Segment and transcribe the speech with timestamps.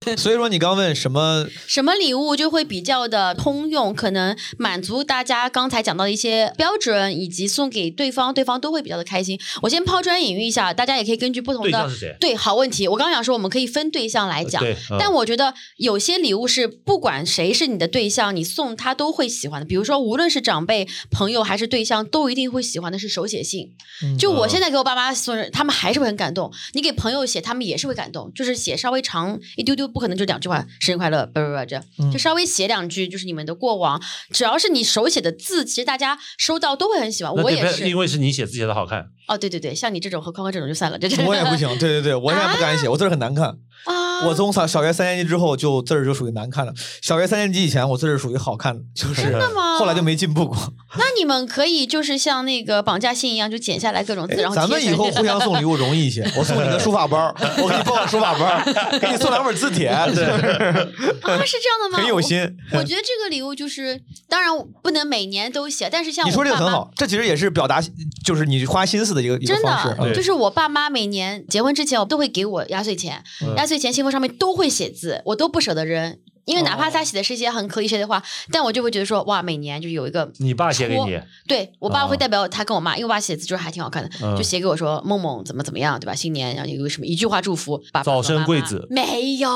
[0.16, 1.46] 所以说你刚问什么？
[1.66, 9.38] 什么礼物就会比较的通用，可能满足大家刚才讲到的一些标准，以及送给对方，对方都会比较的开心。
[9.60, 12.88] 我先抛砖引玉一下，大家也可以根据不同的对好问题。
[12.88, 14.64] 我刚刚想说，我们可以分对象来讲，
[14.98, 19.66] 但我觉得有些礼物是不管谁是你的对象，你送他都会喜欢的。
[19.66, 23.74] 比如说，无论是长辈、朋友还是对象，都一定会喜欢的是手写信。
[24.02, 26.50] 嗯就我现在给我爸妈送人，他们还是会很感动。
[26.72, 34.00] 你给朋友写，他们也是会感动，就是写稍微长一丢丢，不可能就两句话“生日快乐”不不不这样，嗯就稍微写两句，就是你们的过往。
[34.32, 37.32] 只要是你手写的字，其实大家收到都会很喜欢。
[37.34, 43.48] 我也是因为是你写字写的好看，哦，对对对，像你这种和宽宽这种就算了，这这我也不行，对对对，我现在不敢写，我字儿很难看。
[43.84, 44.10] 啊。
[44.22, 50.54] 我从小小学三年级之后就字儿就属于难看了，小学三年级以前我字儿是属于好看的，就是真的吗后来就没进步过。
[50.98, 61.98] 那你们可以就是像那个绑架信一样，就剪下来各种字，哎然后咱们以后互相送礼物容易一些，我送你个书法包， 我给你报个书法包，给你送两本字帖， 啊，是这样的吗？
[61.98, 62.40] 很有心。
[62.72, 62.78] 我。
[62.78, 64.50] 我觉得这个礼物就是，当然
[64.82, 67.80] 不能每年都写，但是像你说这个我爸妈很好，这其实也是表达，
[68.24, 70.14] 就是你花心思的一个一个真方式的，。
[70.14, 76.18] 就是我爸妈每年结婚之前，我都会给我压岁钱，嗯压岁钱信封上面都会写字，我都不舍得扔。
[76.50, 78.20] 因为哪怕他写的是一些很 cliché 的话，
[78.50, 86.14] 但我就会觉得说，哇，每年就有一个，你爸写给你，对我爸啊会代表他跟我妈，因为我爸写字就是还挺好看的，嗯就写给我说梦梦怎么怎么样，对吧？
[86.14, 89.48] 新年然后有个什么一句话祝福，爸爸早生贵子没有，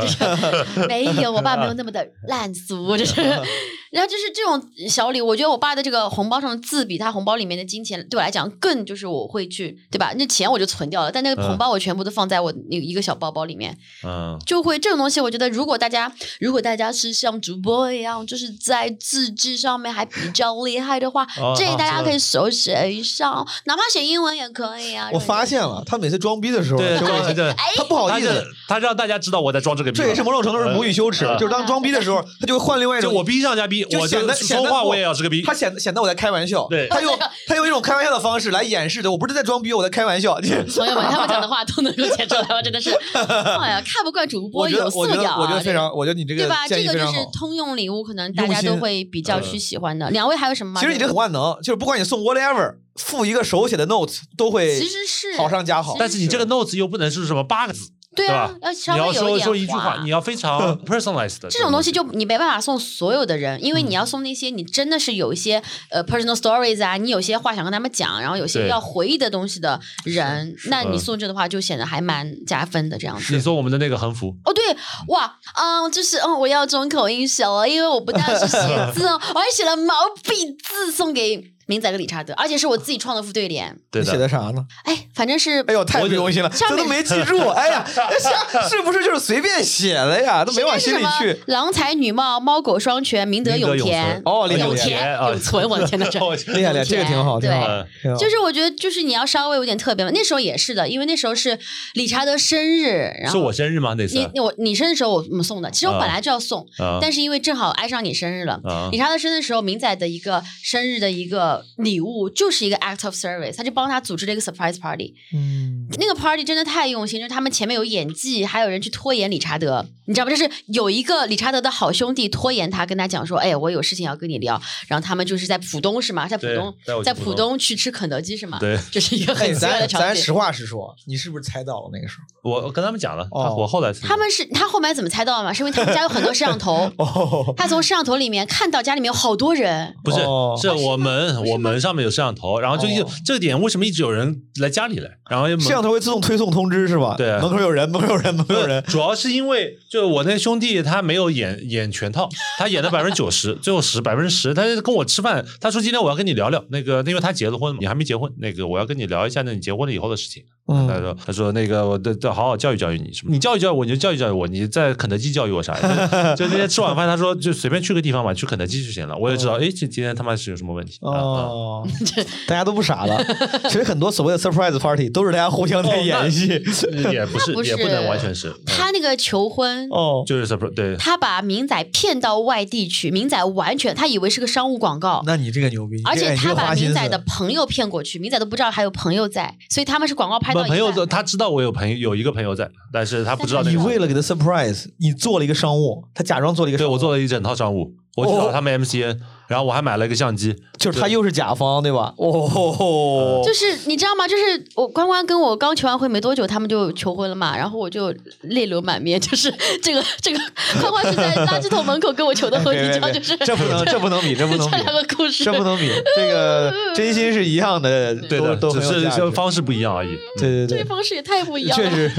[0.00, 0.18] 就是
[0.86, 3.14] 没有，我爸没有那么的烂俗，就是。
[3.94, 10.12] 然后就是这种小礼物，我觉得我爸的这个红包上的字比他红包里面的金钱对我来讲更就是我会去，对吧？
[10.18, 23.30] 那钱我就存掉了，但那个红嗯包我全部都放在我那一个小包包里面，嗯，就会这种东西，我觉得如果大家如果大家是像主播一样，就是在字迹上面还比较厉害的话， 哦建议大家可以手写一下，
[23.66, 25.08] 哪怕写英文也可以啊。
[25.12, 40.34] 我发现了，他每次装逼的时候，对对对，哎他不好意思他让大家知道我在装这个逼嘛，这也是某种程度是母语羞耻，嗯就是当装逼的时候，他就会换另外一种就我逼上加逼，我就显得显得说话我也要是个逼他，显得显得我在开玩笑，对他用 他用一种开玩笑的方式来掩饰的，我不是在装逼，我在开玩笑。
[40.34, 42.62] 朋友们，他们讲的话都能够剪出来吗？
[42.62, 42.90] 真的是，
[43.60, 46.66] 哎呀，看不惯主播有，我觉得，素养啊，我觉得非常，我觉得你这个对吧？
[46.68, 47.14] 这个就是。
[47.38, 50.08] 通用礼物，可能大家都会比较去喜欢的。
[50.10, 50.80] 两位还有什么吗？
[50.80, 55.96] 其实你这个很万能，就是不管你送 whatever，附一个手写的 note 都会其实是好上加好。
[55.98, 71.04] 但是你这个 notes 又不能是什么八个字，对啊吧，要稍你要说微有一点说一句话，你要非常 personalized 的这种东西就你没办法送所有的人，因为嗯你要送那些你真的是有一些呃 personal stories 啊，你有些话想跟他们讲，然后有些要回忆的东西的人，那你嗯。
[71.04, 73.34] 送这的话就显得还蛮加分的这样子。
[73.34, 74.64] 你送我们的那个横幅，哦，对，
[75.08, 78.58] 哇，嗯，就是嗯，我要中口音小了，因为我不但是写
[78.94, 79.92] 字哦， 我还写了毛
[80.22, 81.36] 笔字送给
[81.66, 83.76] 明仔跟理查德，而且是我自己创的副对联。
[83.90, 84.64] 对你写的啥呢？
[84.84, 87.38] 哎，反正是哎呦，太不用心了，这都没记住。
[87.48, 90.44] 哎呀， 这是不是就是随便写的呀？
[90.44, 91.38] 都没往心里去么。
[91.46, 94.22] 狼才女貌，猫狗双全，明德永永田存。
[94.24, 96.18] 哦厉害厉害永田存，我的天呐，这
[96.52, 97.66] 厉害厉害，这个挺好，挺好
[98.02, 98.16] 对。
[98.18, 100.10] 就是我觉得，就是你要稍微有点特别嘛。
[100.14, 101.58] 那时候也是的，因为那时候是
[101.94, 103.94] 理查德生日，然是后我生日吗？
[103.96, 108.60] 那次你你我你生日的时候我们送的，其实我啊本来就要送，啊但是因为正好挨上你生日了。
[108.64, 115.14] 啊理查德生日的时候，明仔的一个生日的一个礼物就是一个 act of service，他就帮他组织了一个 surprise party。
[115.34, 120.30] 嗯，那个 party 真的太用心，就是他们前面有演技，还有人去拖延理查德，你知道吗？
[120.30, 126.28] 就是有一个理查德的好兄弟拖延他，跟他讲说：“哎，我有事情要跟你聊。”然后他们就是在浦东是吗？
[126.28, 128.58] 在浦东，在浦东去吃肯德基是吗？
[128.60, 130.32] 对，这是一个哎，很奇怪的场景咱咱实。
[130.32, 132.50] 话实说，你是不是猜到了那个时候？
[132.50, 135.52] 我我跟他们讲了，哦我后来他们是他后面怎么猜到的嘛？
[135.54, 139.94] 是因为他们家有很多摄像头，哦，他从摄像头里面看到家里面有好多人。
[140.02, 147.14] 不是哦是我门我门上面有摄像头，然后就一哦这个点为什么一直有人来家里来，然后摄像头会自动推送通知是吧？
[147.16, 148.82] 对门口有人，门口有人，门口有人。
[148.84, 152.28] 主要是因为就我那兄弟他没有演演全套，
[152.58, 160.42] 他演了百分之九十， 最后十百分之十，他就跟我吃饭，他说今天我要跟你聊聊那个，因为他结了婚嘛，你还没结婚，那个我要跟你聊一下那你结婚了以后的事情。
[160.66, 165.74] 他嗯，说他说那个我得得好好教育教育你，什么你教育教育我你就教育教育我，你在肯德基教育我啥？
[166.34, 169.14] 就就那天吃晚饭，他说就随便去个地方吧，去肯德基就行了。
[169.16, 170.98] 我也知道，哎，这今天他妈是有什么问题？
[171.02, 171.86] 哦，
[172.48, 173.22] 大家都不傻了。
[173.68, 176.46] 其实很多所谓的 surprise party 都是大家互相在演戏。
[176.46, 180.96] 也不是也不能完全是，嗯他那个求婚，哦，就是 surprise 对。
[180.96, 193.76] 他把明仔骗到外地去，明仔完全他以为是个商务广告，那你这个牛逼，而且他把明仔的朋友骗过去，明仔都不知道还有朋友在，所以他们是广告拍我朋友在他知道我有朋友有一个朋友在，但是他不知道那你。
[193.76, 198.50] 为了给他 surprise，你做了一个商务，他假装做了一个商务，对我做了一整套商务，我去找哦。
[198.52, 202.12] 他们 MCN，然然后我还买了一个相机，就是他又是甲方对吧？
[202.16, 204.26] 哦，就是你知道吗？
[204.26, 204.42] 就是
[204.74, 208.12] 我关关跟我刚求完婚没多久，他们就求婚了嘛，然后我就
[208.42, 209.14] 泪流满面。
[209.24, 209.48] 就是
[209.80, 210.38] 这个这个
[210.80, 215.88] 关关是在垃圾桶门口跟我求的婚，你知道，就是这不能这不能比， 这不能比，这两个故事，这不能比。
[216.16, 220.08] 这个真心是一样的，对的，都只是就方式不一样而已。
[220.36, 221.90] 对对对，这方式也太不一样了。
[221.90, 222.10] 确实，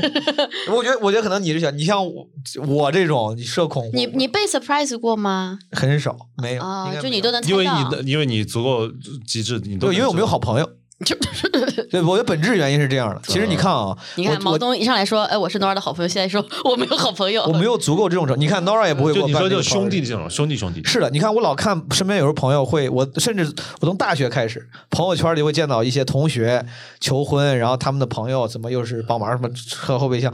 [0.71, 2.25] 我觉得我觉得可能你是想，你像我
[2.65, 5.59] 我这种你社恐，你你被 surprise 过吗？
[5.71, 8.87] 很少，没有啊，就你都能因为你的因为你足够
[9.25, 10.69] 机智，你都因为我没有好朋友。
[11.03, 11.13] 就
[11.91, 13.21] 对，我的本质原因是这样的。
[13.27, 18.39] 其实你看啊，你看毛东一上来说，哎，我是 Nora 的好朋友，现在说 我没有好朋友，我没有足够这种程。
[18.39, 20.81] 你看 Nora 也不会就你说就兄弟这种兄弟兄弟。
[20.85, 23.43] 是的，你看我老看身边有时候朋友会，我甚至
[23.81, 26.65] 我从大学开始，朋友圈里会见到一些同学
[27.01, 30.33] 求婚，然后他们的朋友怎么又是帮忙什么车后备箱。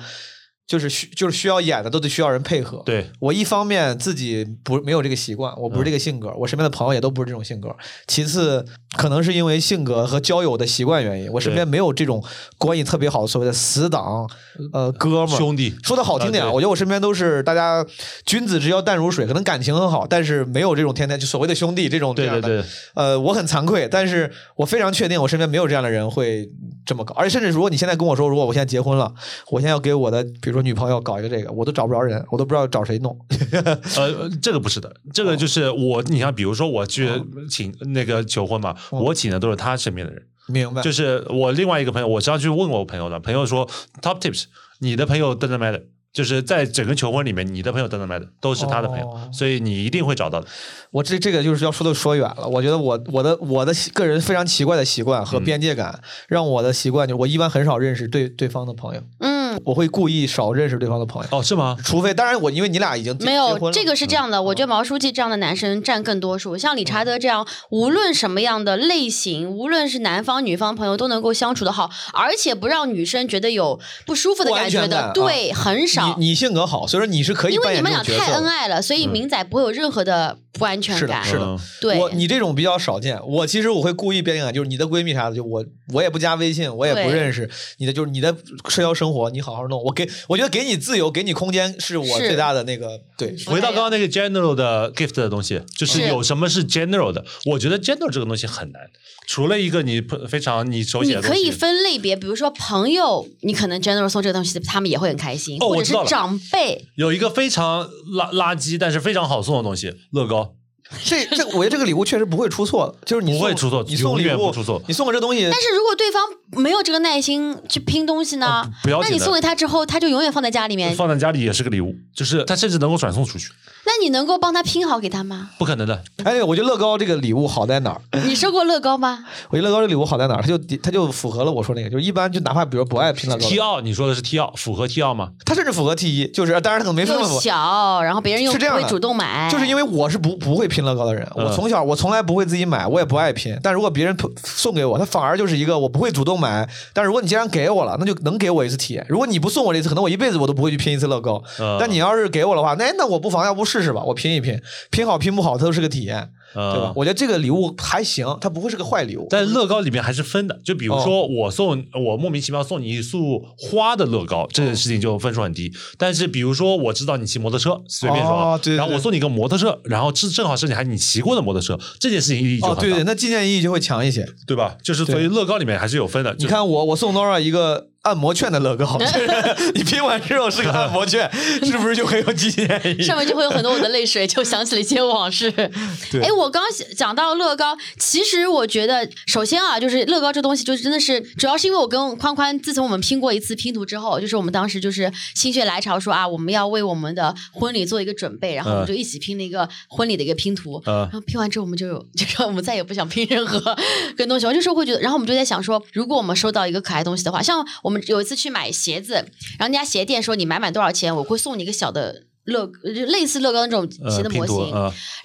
[0.68, 2.82] 就是需就是需要演的都得需要人配合。
[2.86, 7.76] 对我一方面自己不没有这个习惯，我不是这个性格，我身边的朋友也都不是这种性格。
[8.08, 8.66] 其次，
[8.98, 12.24] 可能是因为性格和交友的习惯原因，我身边没有这种
[12.58, 14.26] 关系特别好的所谓的死党，
[14.72, 15.76] 呃，哥们兄弟。
[15.84, 17.86] 说的好听点，我觉得我身边都是大家
[18.26, 22.64] 君子之交淡如水，可能感情很好，但是没有这种天天就所谓的兄弟这种这样的。
[22.94, 26.50] 呃，我很惭愧，但是我非常确定我身边没有这样的人会
[26.92, 27.14] 这么搞。
[27.16, 29.14] 而且甚至如果你现在跟我说，如果我现在结婚了，
[29.50, 30.62] 我现在要给我的比如说。
[30.62, 33.18] 女朋友搞一个这个，我都找不着人，我都不知道找谁弄。
[33.98, 37.10] 呃，这个不是的，这个就是我，你像比如说我去
[37.50, 40.82] 请那个求婚嘛，我请的都是他身边的人，明白？
[40.82, 43.68] 就是我另外一个朋友，我是要去问我朋友的，朋友说
[44.02, 44.44] top tips，
[44.80, 45.82] 你的朋友登的麦的。
[46.14, 50.48] 就是在整个求婚里面，你的朋友都能来的都是他的朋友，所以你一定会找到的。
[50.92, 52.46] 我这这个就是要说的说远了。
[52.48, 59.02] 我觉得我我的我的个人非常奇怪的习惯和边界感，让我的习惯就是我一般很少认识对对方的朋友。
[59.20, 61.30] 嗯，我会故意少认识对方的朋友。
[61.32, 61.78] 哦，是吗？
[61.82, 64.42] 除非当然我因为你俩已经没有这个是这样的。
[64.44, 66.58] 我觉得毛书记这样的男生占更多数。
[66.58, 76.01] 像理查德这样，无论什么样的类型，无论是男方女方朋友都能够相处的好，而且不让女生觉得有不舒服的感觉的，对，很少。
[76.08, 77.54] 你你性格好，所以说你是可以。
[77.54, 81.24] 因为你们俩太恩爱了，所以明仔不会有任何的不安全感。
[81.24, 81.58] 是的，是的。
[81.82, 83.20] 对，我你这种比较少见。
[83.26, 88.36] 我其实我会故意变一个，就是你的闺蜜啥的，就我我也不加微信，我也不认识你的，就是你的
[88.70, 89.84] 社交生活，你好好弄。
[89.84, 93.36] 我给我觉得给你自由，给你空间，是我最大的那个对。
[93.46, 97.24] 回到刚刚那个 general 的 gift 的东西，就是有什么是 general 的？
[97.46, 98.82] 我觉得 general 这个东西很难。
[99.28, 106.88] 除了一个你非常你手写的，你可以分类别，比如说朋友，你可能 general 送这个东西，他们也会很开心，哦或者是长辈。
[106.96, 110.56] 有一个非常垃垃圾，但是非常好送的东西，乐高。
[111.04, 115.48] 这 这，我觉得这个礼物确实不会出错，就是你不会出错，你送礼物出错，你送个这东西。
[115.52, 116.22] 但是如果对方
[116.62, 118.64] 没有这个耐心去拼东西呢？
[118.84, 123.50] 不要那你送给他之后，他就永远放在家里面，放在家里也是个礼物，就是他甚至能够转送出去。
[123.84, 125.50] 那你能够帮他拼好给他吗？
[125.58, 126.04] 不可能的。
[126.24, 128.02] 哎，我觉得乐高这个礼物好在哪儿？
[128.26, 129.26] 你收过乐高吗？
[129.50, 130.42] 我觉得乐高这礼物好在哪儿？
[130.42, 135.30] 它就它就符合了我说那个，就是一般就哪怕比如不爱拼乐高，T 二你说的是 T 二，符合 T 二吗？
[135.46, 143.58] 它甚至符合 T 一，就是当然他可能没那么小，然后别人又不会主动买，就是因为我是不不会拼乐高的人，我从小我从来不会自己买，我也不爱拼。
[143.62, 149.06] 但如果别人送给我，他反而就是一个我不会主动买，但如果你既然给我了，那就能给我一次体验。
[149.10, 151.42] 如果你不送我这次，可能我一辈子我都不会去拼一次乐高。
[151.80, 154.60] 但你要是给我的话，那那我不妨要不试试吧，我拼一拼。
[154.90, 156.94] 拼好拼不好，它都是个体验，对吧？
[156.96, 159.28] 我觉得这个礼物还行，它不会是个坏礼物。
[159.30, 165.72] 但乐高里面还是分的，就比如说我送我莫名其妙送你一束花的乐高，这件事情就分数很低。
[165.98, 172.82] 但是比如说我知道你骑摩托车，随便说，然后我送你个摩托车，然后正正好是你还你骑过的摩托车，这件事情意义就很大。
[172.82, 174.76] 对对，那纪念意义就会强一些，对吧？
[174.82, 176.36] 就是所以乐高里面还是有分的。
[176.40, 177.91] 你看我我送 Nora 一个。
[178.04, 178.98] 按摩券的乐高，
[179.76, 181.30] 你拼完之后是个按摩券，
[181.64, 183.04] 是不是就很有纪念意义？
[183.04, 185.54] 上面就会有很多我的泪水，就想起了一些往事。
[186.20, 186.64] 哎，我刚
[186.98, 200.82] 讲到乐高，其实我觉得，首先啊，就是乐高这东西，就是真的是，主要是因为我跟宽宽，自从我们拼过一次拼图之后，就是我们当时就是心血来潮说啊，我们要为我们的婚礼做一个准备，然后我们就一起拼了一个婚礼的一个拼图。
[200.88, 203.78] 然后拼完之后，我们就就说我们再也不想拼任何
[204.18, 204.48] 跟东西。
[204.48, 207.91] 我就是会觉得，然后我们就在想说，如果我们收到一个可爱东西的话，像我。
[207.92, 209.16] 我们有一次去买鞋子，
[209.60, 214.74] 然后那家鞋店说你买满多少钱，我会送你一个小的乐，类似乐高那种鞋的模型。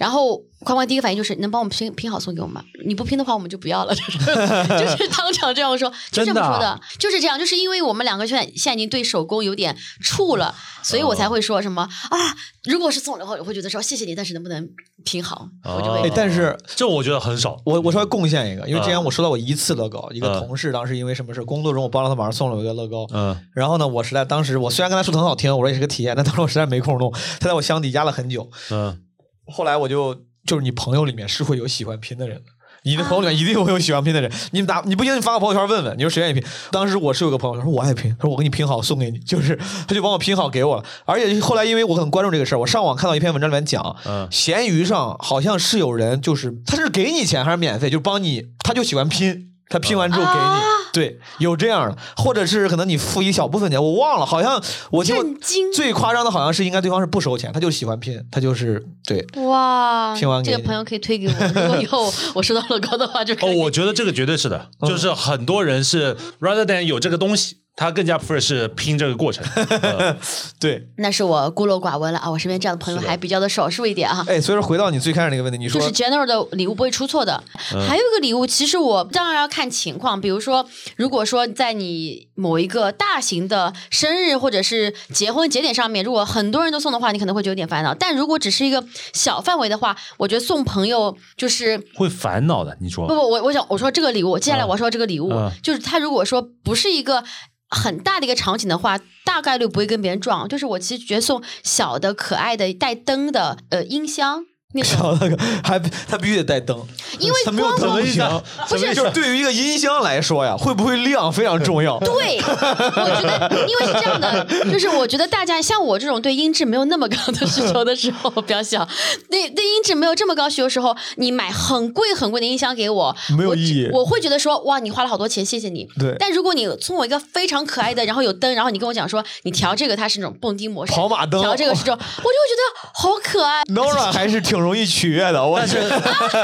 [0.00, 2.62] 然后宽宽第一个反应就是能帮我们拼拼好送给我吗？
[2.84, 12.18] 你不拼的话我们就不要了， 就是 就是当场这样说，就这么说的，就是这样，就是因为我们两个现在现在已经对手工有点怵了，所以我才会说什么啊，
[12.64, 14.68] 如果是送的话，我会觉得说谢谢你，但是能不能？
[15.04, 16.10] 拼好，我就会。
[16.16, 17.56] 但是这我觉得很少。
[17.64, 23.06] 我我稍微贡献一个，因为之前我收到过一次乐高，一个同事当时因为什么事工作中我帮了他忙，送了我一个乐高。
[23.12, 23.36] 嗯。
[23.54, 28.50] 然后呢，我实在当时我虽然跟他说的很好听，我说也是个体验，但当时我实在没空弄，他在我箱底压了很久。
[28.72, 29.00] 嗯。
[29.46, 32.44] 后来我就就是你朋友里面是会有喜欢拼的人的。
[32.82, 36.44] 你的朋友里面一定会有喜欢拼的人，你打你不行，你发个朋友圈问问，你说谁愿意拼？
[36.70, 40.84] 当时我是有个朋友，他说我爱拼，他说我给你拼好送给你，就是他就帮我拼好给我了。
[41.04, 59.26] 而且后来因为我很关注这个事儿，我上网看到一篇文章里面讲，嗯闲鱼上好像是有人就是他是给你钱还是免费，就帮你，他就喜欢拼，他拼完之后给你，啊对，有这样的，或者是可能你付一小部分钱，我忘了，好像我听过震惊最夸张的好像是应该对方是不收钱，他就喜欢拼，他就是对。
[59.44, 69.44] 哇，拼完给你这个朋友可以推给我，如果以后我收到乐高的话，就可哦，我觉得这个绝对是的，就是很多人是 rather than 有这个东西，他更加 prefer 是拼这个过程。
[69.82, 70.16] 呃
[70.58, 72.30] 对，那是我孤陋寡闻了啊！
[72.30, 74.24] 我身边这样的朋友还比较的少数一点啊。
[74.26, 77.44] 哎，所以说回到你最开始那个问题，你说就是 general 的礼物不会出错的。
[77.74, 80.66] 嗯还有一个礼物，其实我当然要看情况，比如说，
[80.96, 87.94] 如果说在你某一个大型的生日或者是结婚节点上面，如果很多人都送的话，你可能会觉得有点烦恼。
[87.94, 97.22] 但如果只是一个小范围的话，我觉得送朋友就是会烦恼的，你说不不，我我想我说这个礼物，接下来嗯我要说这个礼物，嗯就是他如果说不是一个。
[97.68, 100.48] 很大的一个场景的话，大概率不会跟别人撞。
[100.48, 106.76] 就是我其实觉得送小的、可爱的、带灯的呃音箱，那种小那个还他必须得带灯，
[107.18, 108.42] 因为他没有光灯不行。
[108.68, 111.98] 不是就是对于一个音箱来说呀，会不会亮非常重要。
[112.00, 118.86] 对，我觉得因为是这样的，就是我觉得大家像我这种对音质没有那么高的需求的时候，比较小，
[119.30, 125.88] 对对音质没有这么高需求的时候，你买很贵很贵的音箱给我，没有意义我会觉得说哇，你花了好多钱，谢谢你。
[125.98, 133.62] 对但如果你送我一个非常可爱的，然后有灯，然后你跟我讲说你调这个它是那种蹦迪模式，跑马灯调这个是这种，我就会觉得好可爱。
[133.64, 135.76] Nora 还是挺容易取悦的，我但是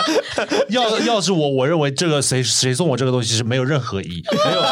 [0.68, 4.62] 要要是我，我认为这个谁谁送我这个东西是没有任何意义，没有，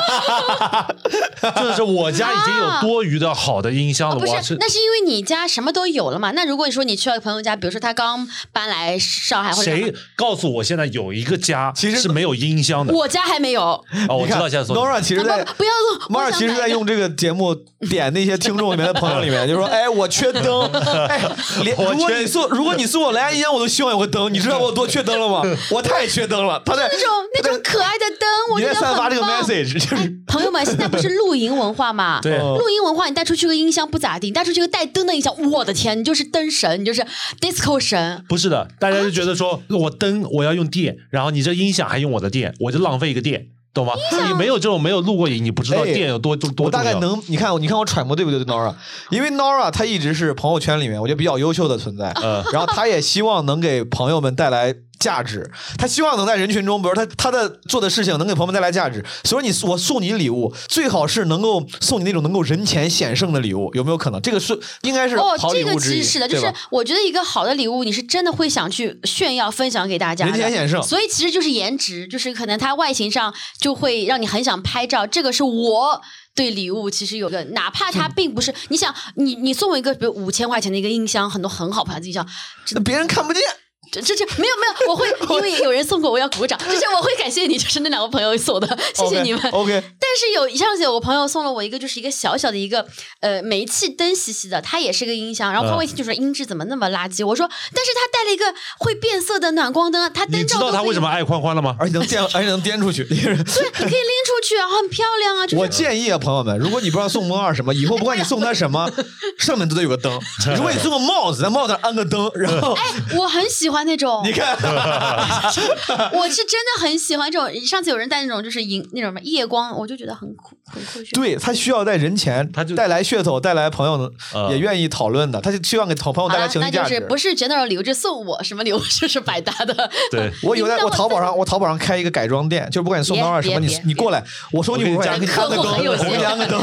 [1.70, 6.32] 就是我家已经有多余的好的音箱了，不是我，那是因为你家什么都有了嘛。
[6.32, 12.92] 那如果你说你去了朋友家，比如说他刚搬来上海或者谁告诉我现在有一个家其实是没有音箱的？
[12.92, 13.62] 我家还没有。
[14.08, 17.54] 哦，我知道现在说 Nora 其实在不不要做，我 Nora 其实在用这个节目
[17.88, 20.70] 点那些听众里面的朋友里面，就说：“哎，我缺灯，
[21.08, 21.22] 哎，
[21.64, 24.32] 如果你送如果你送我蓝牙音箱，我都希望有个灯。
[24.32, 25.42] 你知道我有多缺灯了吗？
[25.72, 26.60] 我太缺灯了。
[26.64, 29.30] 他在那种那种可爱的灯，我你觉得在散发这个。
[29.30, 32.20] message，就是朋友们，现在不是露营文化嘛？
[32.22, 37.06] 对哦露营文化，你带出去个音箱不咋地，你带出去个带灯的音箱，我的天，你就是灯神，你就是
[37.40, 38.24] disco 神。
[38.28, 43.92] 不是的，大家就觉得说我灯我要用电，然后你这音响还用我的电，我就浪费一个电，懂吗？
[44.28, 46.82] 你没有这种没有录过影，你不知道哎电有多多多我大。
[46.82, 48.74] 概能，你看，你看我揣摩对不对？Nora，
[49.10, 64.20] 因为 Nora 她一直是朋友圈里面我觉得比较优秀的存在，嗯然后她也希望能给朋友们带来价值，他希望能在人群中，比如他他的做的事情能给朋友们带来价值，所以你我送你礼物，最好是能够送你那种能够人前显圣的礼物，有没有可能？
[64.20, 70.26] 这个是应该是哦，这个其实是的，就是我觉得一个好的礼物，你是真的会想去炫耀、分享给大家。
[70.26, 75.06] 人前显圣所以其实就是颜值，就是可能它外形上就会让你很想拍照。
[75.06, 76.00] 这个是我
[76.34, 82.26] 对礼物其实有个，哪怕它并不是，你想你你送我一个比如五千块钱的一个音箱，很多很好牌子音箱，
[82.72, 83.42] 那别人看不见。
[83.90, 89.42] 这这这没有没有，我会 因为有人送过，我要鼓个掌，就是我会感谢你，就是那两个朋友送的，谢谢你们。
[89.50, 92.86] OK，但是有上次有个朋友送了我一个，就是一个小小的一个
[93.20, 97.26] 呃煤气灯兮兮的，它也是个音箱，然后他嗯会就说音质怎么那么垃圾？
[97.26, 98.44] 我说，但是他带了一个
[98.78, 101.76] 会变色的暖光灯，它灯你知道他为什么爱欢欢了吗？
[101.78, 103.02] 而且能颠，而且能颠出去。
[103.10, 108.90] 对，你可以拎出去，然后很漂亮啊，就是我建议啊，朋友们，如果你不知道送梦二什么，以后不管你送他什么，
[109.38, 110.12] 上面都得有个灯。
[110.56, 112.84] 如果你送个帽子，在帽子上安个灯，然后哎
[113.16, 114.56] 我很喜欢那种你，看，
[116.12, 117.48] 我是真的很喜欢这种。
[117.66, 121.10] 上次有人带那种就是银那种什么夜光，我就觉得很酷，很酷炫。
[121.12, 126.82] 对他需要在人前他就带来噱头，带来朋友呃也愿意讨论的，他就希望给朋朋友带来，那情绪价值。
[126.82, 129.90] 那就是不是 general 礼物，就送我什么礼物就是百搭的。
[130.10, 134.22] 对，我有在我我淘宝上，我淘宝上开一个改装店，就是不管你送别当二什么，你你过来，
[134.52, 136.60] 我收你五块钱，客户很有我给你安个灯。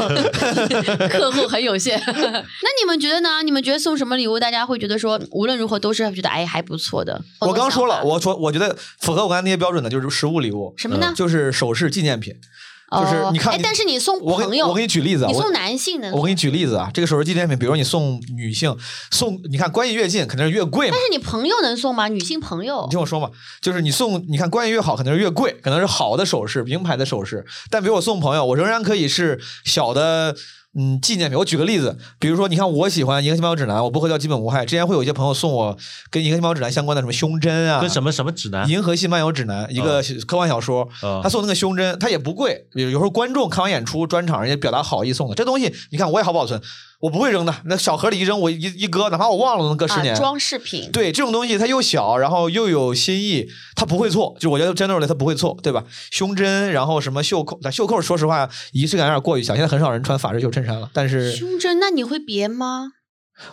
[1.08, 2.00] 客户很有限。
[2.06, 2.12] 那
[2.80, 3.42] 你们觉得呢？
[3.42, 7.07] 你们觉得送什么礼物，大家会觉得说无论如何都是觉得哎还不错的？
[7.40, 11.12] 我刚说了，我说我觉得符合我刚才那些标准的，就是实物礼物，什么呢？
[11.16, 12.34] 就是首饰纪念品。
[12.90, 18.74] 就是你看你，但是你送朋友，我给你举例子啊，我你送男性的，我给你举例子啊，这个首饰纪念品，比如你送女性，
[19.10, 21.02] 送你看关系越近肯定是越贵嘛但。
[21.02, 22.08] 是你朋友能送吗？
[22.08, 27.44] 女性朋友你听我说嘛，就是你送，你看关系越好，肯定是越贵，可能是好的首饰、名牌的首饰。
[27.68, 30.34] 但比如我送朋友，我仍然可以是小的，
[30.74, 31.38] 嗯，纪念品。
[31.38, 34.66] 我举个例子，比如说，你看我喜欢《银河系漫游指南》，我不喝叫基本无害。
[34.66, 35.76] 之前会有一些朋友送我
[36.10, 46.60] 跟《银河系漫游指南》相关的什么胸针啊，跟什么什么指南《银河系漫游指南》一个科幻小说，嗯他送那个胸针，他也不贵，有有时候观众看完演出专场，人家表达好意送的这东西，你看我也好保存。
[47.00, 47.54] 我不会扔的。
[47.66, 50.14] 那小盒里一扔，我一一搁，哪怕我忘了，能搁十年。
[50.14, 50.90] 啊、装饰品。
[50.92, 54.36] 对这种东西，它又小，然后又有新意，它不会错。
[54.40, 55.84] 就我觉得 generally 它不会错，对吧？
[56.10, 60.90] 胸针，然后什么袖扣，但袖扣说实话仪式感有点过于强，现在很少人穿法式袖衬衫了。
[60.92, 62.92] 但是胸针，那你会别吗？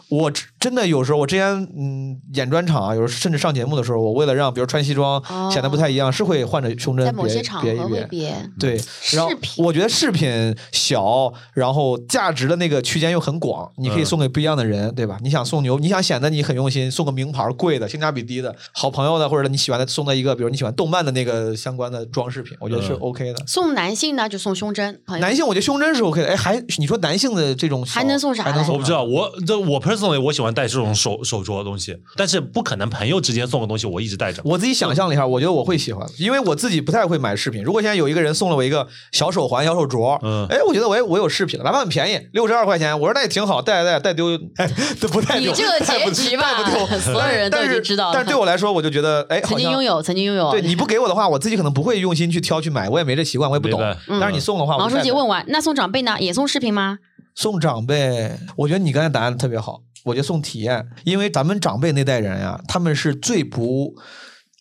[0.10, 1.46] 我真的有时候，我之前
[1.78, 7.86] 嗯演专场啊，有时候甚至上节目的时候，我为了让比如穿西装哦显得不太一样，是会换着胸针在某些别场合别一别。
[7.86, 8.50] 会别。
[8.60, 8.82] 对，
[9.14, 15.18] 然后饰品我觉得饰品小，然后价值的那个区间又很广，你可以嗯送给不一样的人，对吧？
[15.22, 23.44] 你想送牛，你想显得你很用心，送个名牌贵的、性价比低的，好朋友的或者你喜欢的，送他一个，比如你喜欢动漫的那个相关的装饰品，我觉得是嗯 OK 的。
[23.48, 25.02] 送男性呢，就送胸针。
[25.20, 34.42] 男性我觉得胸针是 OK 的，哎，还你说男性的这种还能送啥还能送我不知道，我这我 personally 我喜欢戴这种手手镯的东西，但是不可能朋友之间送个东西我一直戴着。
[34.46, 37.64] 我自己想象了一下，我觉得我会喜欢，因为我自己不太会买饰品。
[37.64, 44.28] 如果现在有一个人送了我一个小手环、小手镯，嗯哎，我觉得我也我有饰品了，哪怕很便宜，六十二块钱，我说那也挺好，戴戴戴丢，
[44.58, 49.84] 哎，都不太丢，你这个结局吧带不丢， 所有人都知道了但是对我来说，我就觉得，哎，好像曾经拥。
[49.84, 50.52] 有，曾经拥有。
[50.52, 53.80] 对你不给我的话，我自己可能不会用心去挑去买，我也没这习惯，我也不懂。
[54.20, 56.18] 但是你送的话，我毛书记问完，那送长辈呢？
[56.20, 57.00] 也送饰品吗？
[57.36, 59.82] 送长辈，我觉得你刚才答案特别好。
[60.04, 63.96] 我觉得送体验，因为咱们长辈那代人呀，他们是最不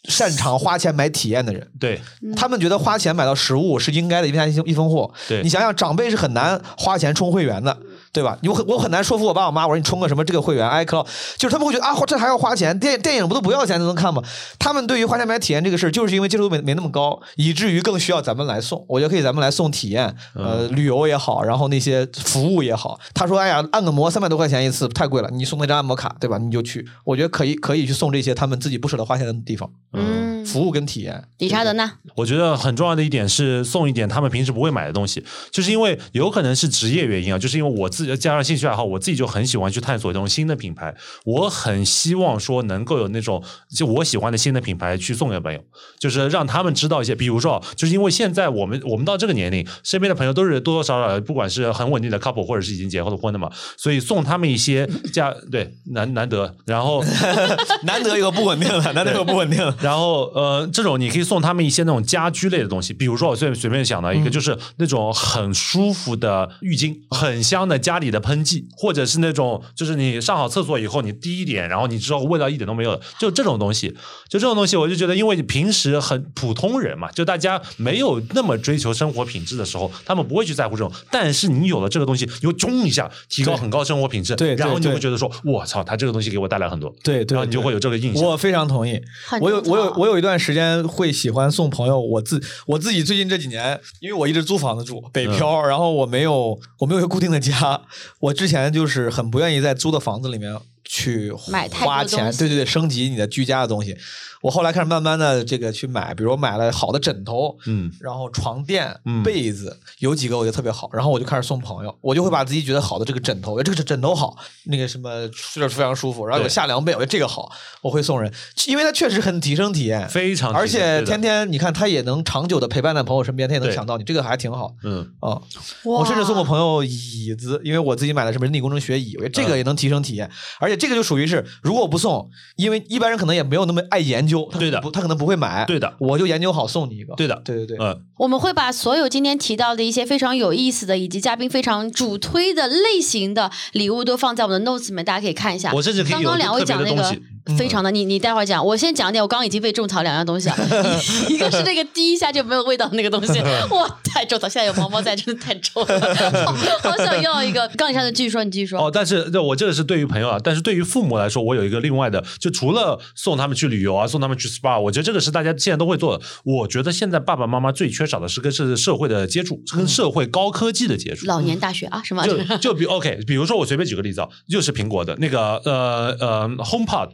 [0.09, 1.71] 擅长花钱买体验的人。
[1.79, 2.01] 对
[2.35, 5.13] 他们觉得花钱买到实物是应该的，一分钱一分货。
[5.29, 7.79] 对你想想，长辈是很难花钱充会员的，
[8.15, 8.39] 对吧？
[8.45, 11.05] 我很我很难说服我爸我妈，我说你充个什么这个会员 iCloud，
[11.37, 14.23] 就是他们会觉得啊，这还要花钱，电电影不都不要钱都能看吗？
[14.57, 18.85] 他们对于花钱买体验这个事儿，就是因为接受度没没那么高，以至于更需要咱们来送。
[18.89, 22.99] 我觉得可以咱们来送体验，呃，旅游也好，然后那些服务也好。
[23.13, 26.39] 他说，哎呀，按个摩三百多块钱一次，太贵了，你送那张按摩卡，对吧？
[26.39, 31.25] 你就去，我觉得可以可以去送这些他们自己不舍得花钱的地方，嗯，服务跟体验。
[31.39, 31.93] 理查德呢？
[32.17, 43.43] 我觉得很重要的一点是送一点他们平时不会买的东西，就是因为有可能是职业原因啊，就是因为我自己加上兴趣爱好，我自己就很喜欢去探索这种新的品牌，我很希望说能够有那种
[43.75, 45.61] 就我喜欢的新的品牌去送给朋友，
[45.99, 57.03] 就是让他们知道一些，比如说，就是因为现在我们我们到这个年龄，身边的朋友都是多多少少不管是很稳定的 couple 或者是已经结了婚的嘛，所以送他们一些家对难难得，然后。
[57.85, 59.75] 难得有个不稳定了，难得有个不稳定的。
[59.81, 73.91] 然后呃，这种你可以送他们一些那种家居类的东西，比如说我随随便想到一个，就是那种很舒服的浴巾，很香的家里的喷剂，或者是那种就是你上好厕所以后你滴一点，然后你知道味道一点都没有的，就这种东西，
[74.29, 88.23] 就这种东西，我就觉得，因为你平时很普通人嘛，就大家没有那么追求生活品质的时候，他们不会去在乎这种，但是你有了这个东西，你会冲一下提高很高生活品质，对对然后你就会觉得说，我操，他这个东西给我带来很多，对对对然后你就会有这个印象。
[88.25, 89.01] 我非常同意。
[89.41, 97.83] 我有我有我有一段时间会喜欢送朋友，我自我自己最近这几年，因为我一直租房子住，北漂，然后我没有我没有一个固定的家，
[98.19, 100.59] 我之前就是很不愿意在租的房子里面
[100.95, 103.97] 去买花钱，对对对，升级你的居家的东西。
[104.43, 107.91] 我后来开始慢慢的这个去买，比如我买了好的枕头，嗯。
[107.99, 109.23] 然后床垫、嗯。
[109.25, 117.51] 被子，有几个我觉得特别好，然后我就开始送朋友，我就会把自己觉得好的这个枕头，这个枕头好，那个什么睡着非常舒服，然后有夏凉被，我觉得这个好，
[117.83, 118.33] 我会送人，
[118.69, 124.75] 因为它确实很提升体验，非常而且天天你看他也能长久的陪伴在朋友身边，他也能想到你，这个还挺好。
[124.85, 125.11] 嗯。
[125.21, 125.41] 啊。
[125.83, 130.31] 我甚至送过朋友椅子，因为我自己买的是人体工程学椅，我觉得这个也能提升体验，
[130.61, 134.81] 而且这个就属于是，如果我不送，因为一般人可能也没有那么爱研究，他可能对的。
[134.83, 135.95] 不他可能不会买，对的。
[135.99, 137.41] 我就研究好送你一个，对的。
[137.45, 145.73] 对对对，嗯，我们会把所有今天提到的一些非常有意思的，以及嘉宾非常主推的类型的礼物，都放在我们的 notes 里面，大家可以看一下。
[145.73, 147.17] 我甚至可以刚刚两位讲那个。
[147.59, 149.23] 非常的，你你待会儿讲，我先讲一点。
[149.23, 150.57] 我刚刚已经被种草两样东西了，
[151.29, 153.39] 一一个是那个滴一下就没有味道的那个东西，
[153.71, 154.49] 哇，太种草！
[154.49, 156.15] 现在有毛毛在，真的太臭了，
[156.47, 156.53] 好
[156.91, 157.69] 好想要一个。
[157.77, 158.81] 刚一下子继续说，你继续说。
[158.81, 166.25] 哦，但是这我这个是对于朋友啊，但是对于父母来说，我有一个另外的，就除了送他们去旅游啊，送他们去 SPA，我觉得这个是大家现在都会做的。
[166.45, 171.27] 我觉得现在爸爸妈妈最缺少的是跟是社会的接触，跟社会高科技的接触。
[171.27, 172.27] 老年大学啊，什么？
[172.27, 177.11] 就就比 OK，比如说我随便举个例子啊，就是苹果的那个呃呃 HomePod，、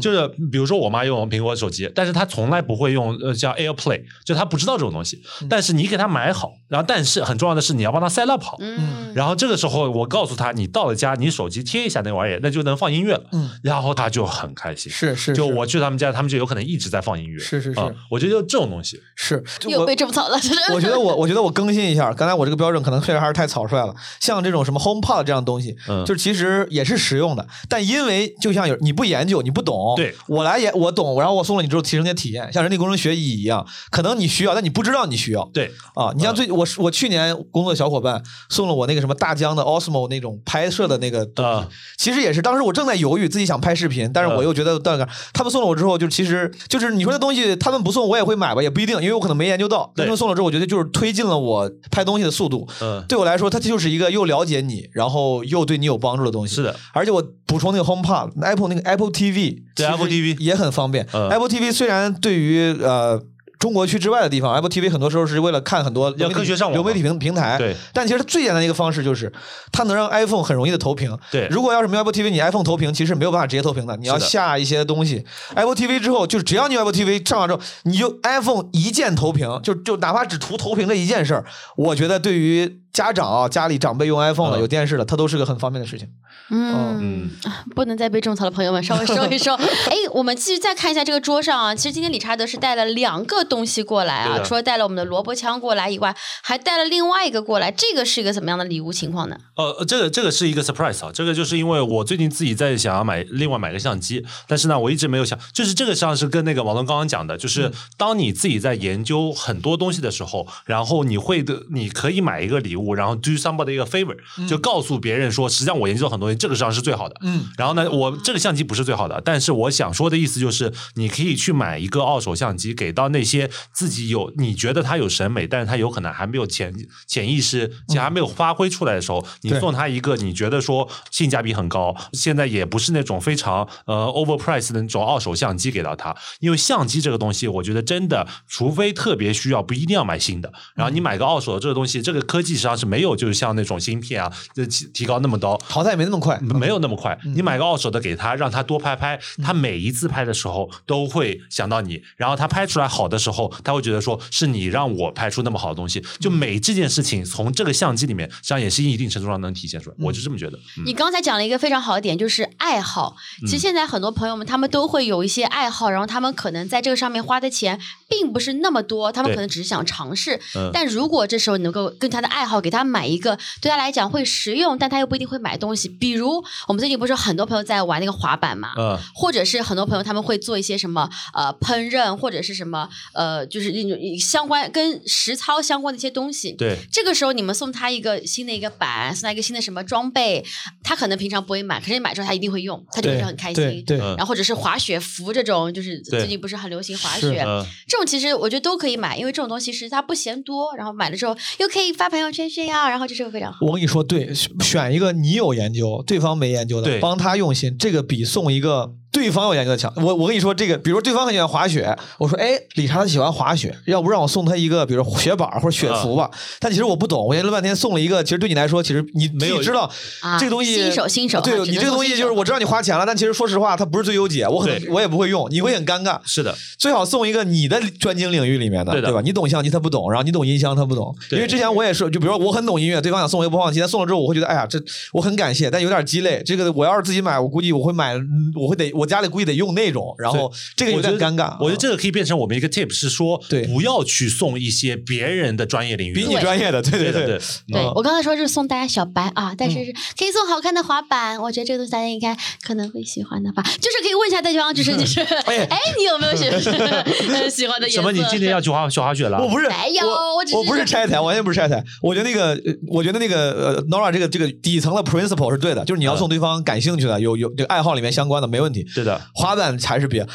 [0.00, 5.22] 就是比如说我妈用苹果手机，但是她从来不会用呃叫 AirPlay，就她不知道这种东西。
[5.48, 8.56] 但是你给她买好，然后但是很重要的是你要帮她 set up 好。
[8.60, 13.24] 嗯，然后这个时候，我告诉她，你到了家，你手机贴一下那玩意儿，那就能放音乐了。
[13.32, 14.90] 嗯，然后她就很开心。
[14.90, 17.38] 是是，就我去他们家，他们就有可能一直在放音乐。
[17.38, 20.38] 是是是啊我觉得就这种东西，是，又我被种草了。
[20.72, 23.94] 我觉得我我觉得我更新一下，刚才我这个标准可能确实还是太草率了。
[24.20, 30.14] 像这种什么 HomePod 这样的东西，嗯就是其实也是实用的，但因为就像有你不研究，你不懂，对。
[30.28, 35.44] 我来也我懂，然后我送了你之后提升你的体验，像人力工程学椅一样，可能你需要，但你不知道你需要。
[35.52, 44.44] 对，啊，你像最我是我去年工作的小伙伴送了我那个什么大疆的 Osmo 那种拍摄的那个东西，啊其实也是当时我正在犹豫自己想拍视频，但是我嗯。
[44.44, 49.90] 又觉得到那他们送了我之后，就其实就是你说那东西他们不送我也会买吧，也不一定，因为我可能没研究到。
[49.96, 50.04] 对。
[50.04, 52.68] 他们送了之后，我觉得就是推进了我拍东西的速度。
[52.82, 56.56] 嗯，对我来说，它就是一个又了解你，然后又对你有帮助的东西。
[56.56, 61.06] 是的，而且我补充那个 HomePod、Apple 那个 Apple TV，对 Apple TV 也很方便。
[61.12, 63.20] 嗯 Apple TV 虽然对于呃
[63.58, 67.56] 中国区之外的地方，Apple TV 很多时候是为了看很多流媒体科学上网流媒体平平台。
[67.56, 69.32] 对，但其实它最简单的一个方式就是，
[69.72, 71.16] 它能让 iPhone 很容易的投屏。
[71.30, 75.24] 对如果要是没有 Apple TV，你 iPhone 投屏其实没有办法直接投屏的，你要是的下一些东西。
[75.54, 86.08] Apple TV 之后，就是只要你有 Apple TV 上网之后，你就 iPhone 一键投屏，就就哪怕只图投屏这一件事儿，我觉得对于家长啊，家里长辈用 iPhone 的、嗯有电视了，它都是个很方便的事情。
[86.48, 87.28] 嗯，
[87.74, 89.52] 不能再被种草的朋友们稍微收一收。
[89.90, 99.36] 哎，我们继续再看一下这个桌上啊，其实今天理查德是带了两个东西过来啊，除了带了我们的萝卜枪过来以外，还带了另外一个过来，这个是一个怎么样的礼物情况呢？
[99.56, 114.16] 呃，这个这个是一个 surprise 啊，这个就是因为我最近自己在想要买另外买个相机，但是呢，我一直没有想，就是这个实际上是跟那个王龙刚刚讲的，就是当你自己在研究很多东西的时候，然后你会的，你可以买一个礼物，然后 do somebody 一个 favor，、
[114.48, 117.14] 就告诉别人说，实际上我研究了很多东西，这个实际上是最好的。
[117.22, 126.74] 嗯，然后呢，我这个相机不是最好的，但是我想说的意思就是，你可以去买一个二手相机，给到那些自己有你觉得他有审美，但是他有可能还没有潜
[127.06, 147.18] 潜意识，且还没有发挥出来的时候，你送他一个你觉得说性价比很高，现在也不是那种非常呃 overpriced 的那种二手相机给到他，因为相机这个东西，我觉得真的，除非特别需要，不一定要买新的，然后你买个二手的这个东西，这个科技实际上是没有，就是像那种芯片啊，这提提高那么高，淘汰没那么快，没有那么快。
[147.34, 156.04] 你买个二手的给他，让他多拍拍，嗯他每一次拍的时候都会想到你，然后他拍出来好的时候，他会觉得说是你让我拍出那么好的东西。
[156.18, 159.96] 就嗯每这件事情从这个相机里面，实际上也是一定程度上能体现出来。
[159.98, 160.58] 嗯我就这么觉得。
[160.78, 163.16] 嗯你刚才讲了一个非常好的点，就是爱好。
[163.42, 167.78] 其实现在很多朋友们他们都会有一些爱好，然后他们可能在这个上面花的钱
[168.14, 170.40] 并不是那么多，他们可能只是想尝试。
[170.54, 170.70] 嗯。
[170.72, 186.52] 但如果这时候你能够跟他的爱好给他买一个对他来讲会实用，但他又不一定会买东西，比如我们最近不是很多朋友在玩那个滑板嘛，嗯，或者是很多朋友他们会做一些什么呃烹饪或者是什么呃就是那种相关跟实操相关的一些东西。
[186.52, 190.44] 对，这个时候你们送他一个新的一个板，送他一个新的什么装备，
[190.82, 193.84] 他可能平常不会买，可是你买之后他一定会用，他就会对很开心。
[193.84, 203.58] 对然后或者是滑雪服这种，就是最近不是很流行滑雪，嗯，这种其实我觉得都可以买，因为这种东西是它不嫌多，然后买了之后又可以发朋友圈炫耀，然后这是个非常好。
[203.66, 209.90] 我跟你说，对，选一个你有研究，对方没研究的，帮他用心，这个比送一个对方有研究的强。
[209.96, 216.28] 我我跟你说，这个，比如说对方很喜欢滑雪，我说，哎，理查他喜欢滑雪，要不让我送他一个，比如说雪板或者雪服吧。
[216.58, 219.88] 但其实我不懂，我研究了半天，送了一个，其实对你来说，其实你没有你知道、
[220.20, 226.18] 啊这个东西，新手新手对你这个东西就是我知道你花钱了，但其实说实话，它不是最优解，我可能我也不会用，你会很尴尬。
[226.24, 229.20] 是的，最好送一个你的专精领域里面的，对的吧？
[229.24, 231.14] 你懂相机，他不懂，然后你懂音箱，他不懂。
[231.30, 234.78] 因为之前我也是，就比如说我很懂音乐，对方想送我一个播放器，但送了之后，我会觉得，哎呀，这
[235.12, 236.42] 我很感谢，但有点鸡肋。
[236.44, 241.56] 这个我要是自己买，我估计我会买，嗯我会得我家里估计得用那种，然后这个有我觉得点尴尬。
[241.60, 247.38] 我觉得这个个可以变成我们一个 tip，是说对不要去送一些别人的专业领域比，你专业的，对对的对，
[247.72, 253.62] 对、嗯我刚才说是送大家小白啊，但是是可以送好看的滑板，我觉得这个东西大家应该可能会喜欢的吧。
[253.62, 256.44] 就是可以问一下对方，就是就是， 哎哎，你有没有喜
[257.50, 258.00] 喜欢的颜色？
[258.00, 258.12] 什么？
[258.12, 259.38] 你今天要去滑去滑雪了？
[259.40, 261.82] 我不是没有我我不是拆台，完全不是拆台。
[262.02, 268.86] 我觉得那个，呃我觉得那个呃，Nora 这个这个底层的 principle 是对的，就是你要送对方感兴趣的，有有这个爱好里面相关的，没问题。
[268.94, 270.26] 对的，滑板还是别，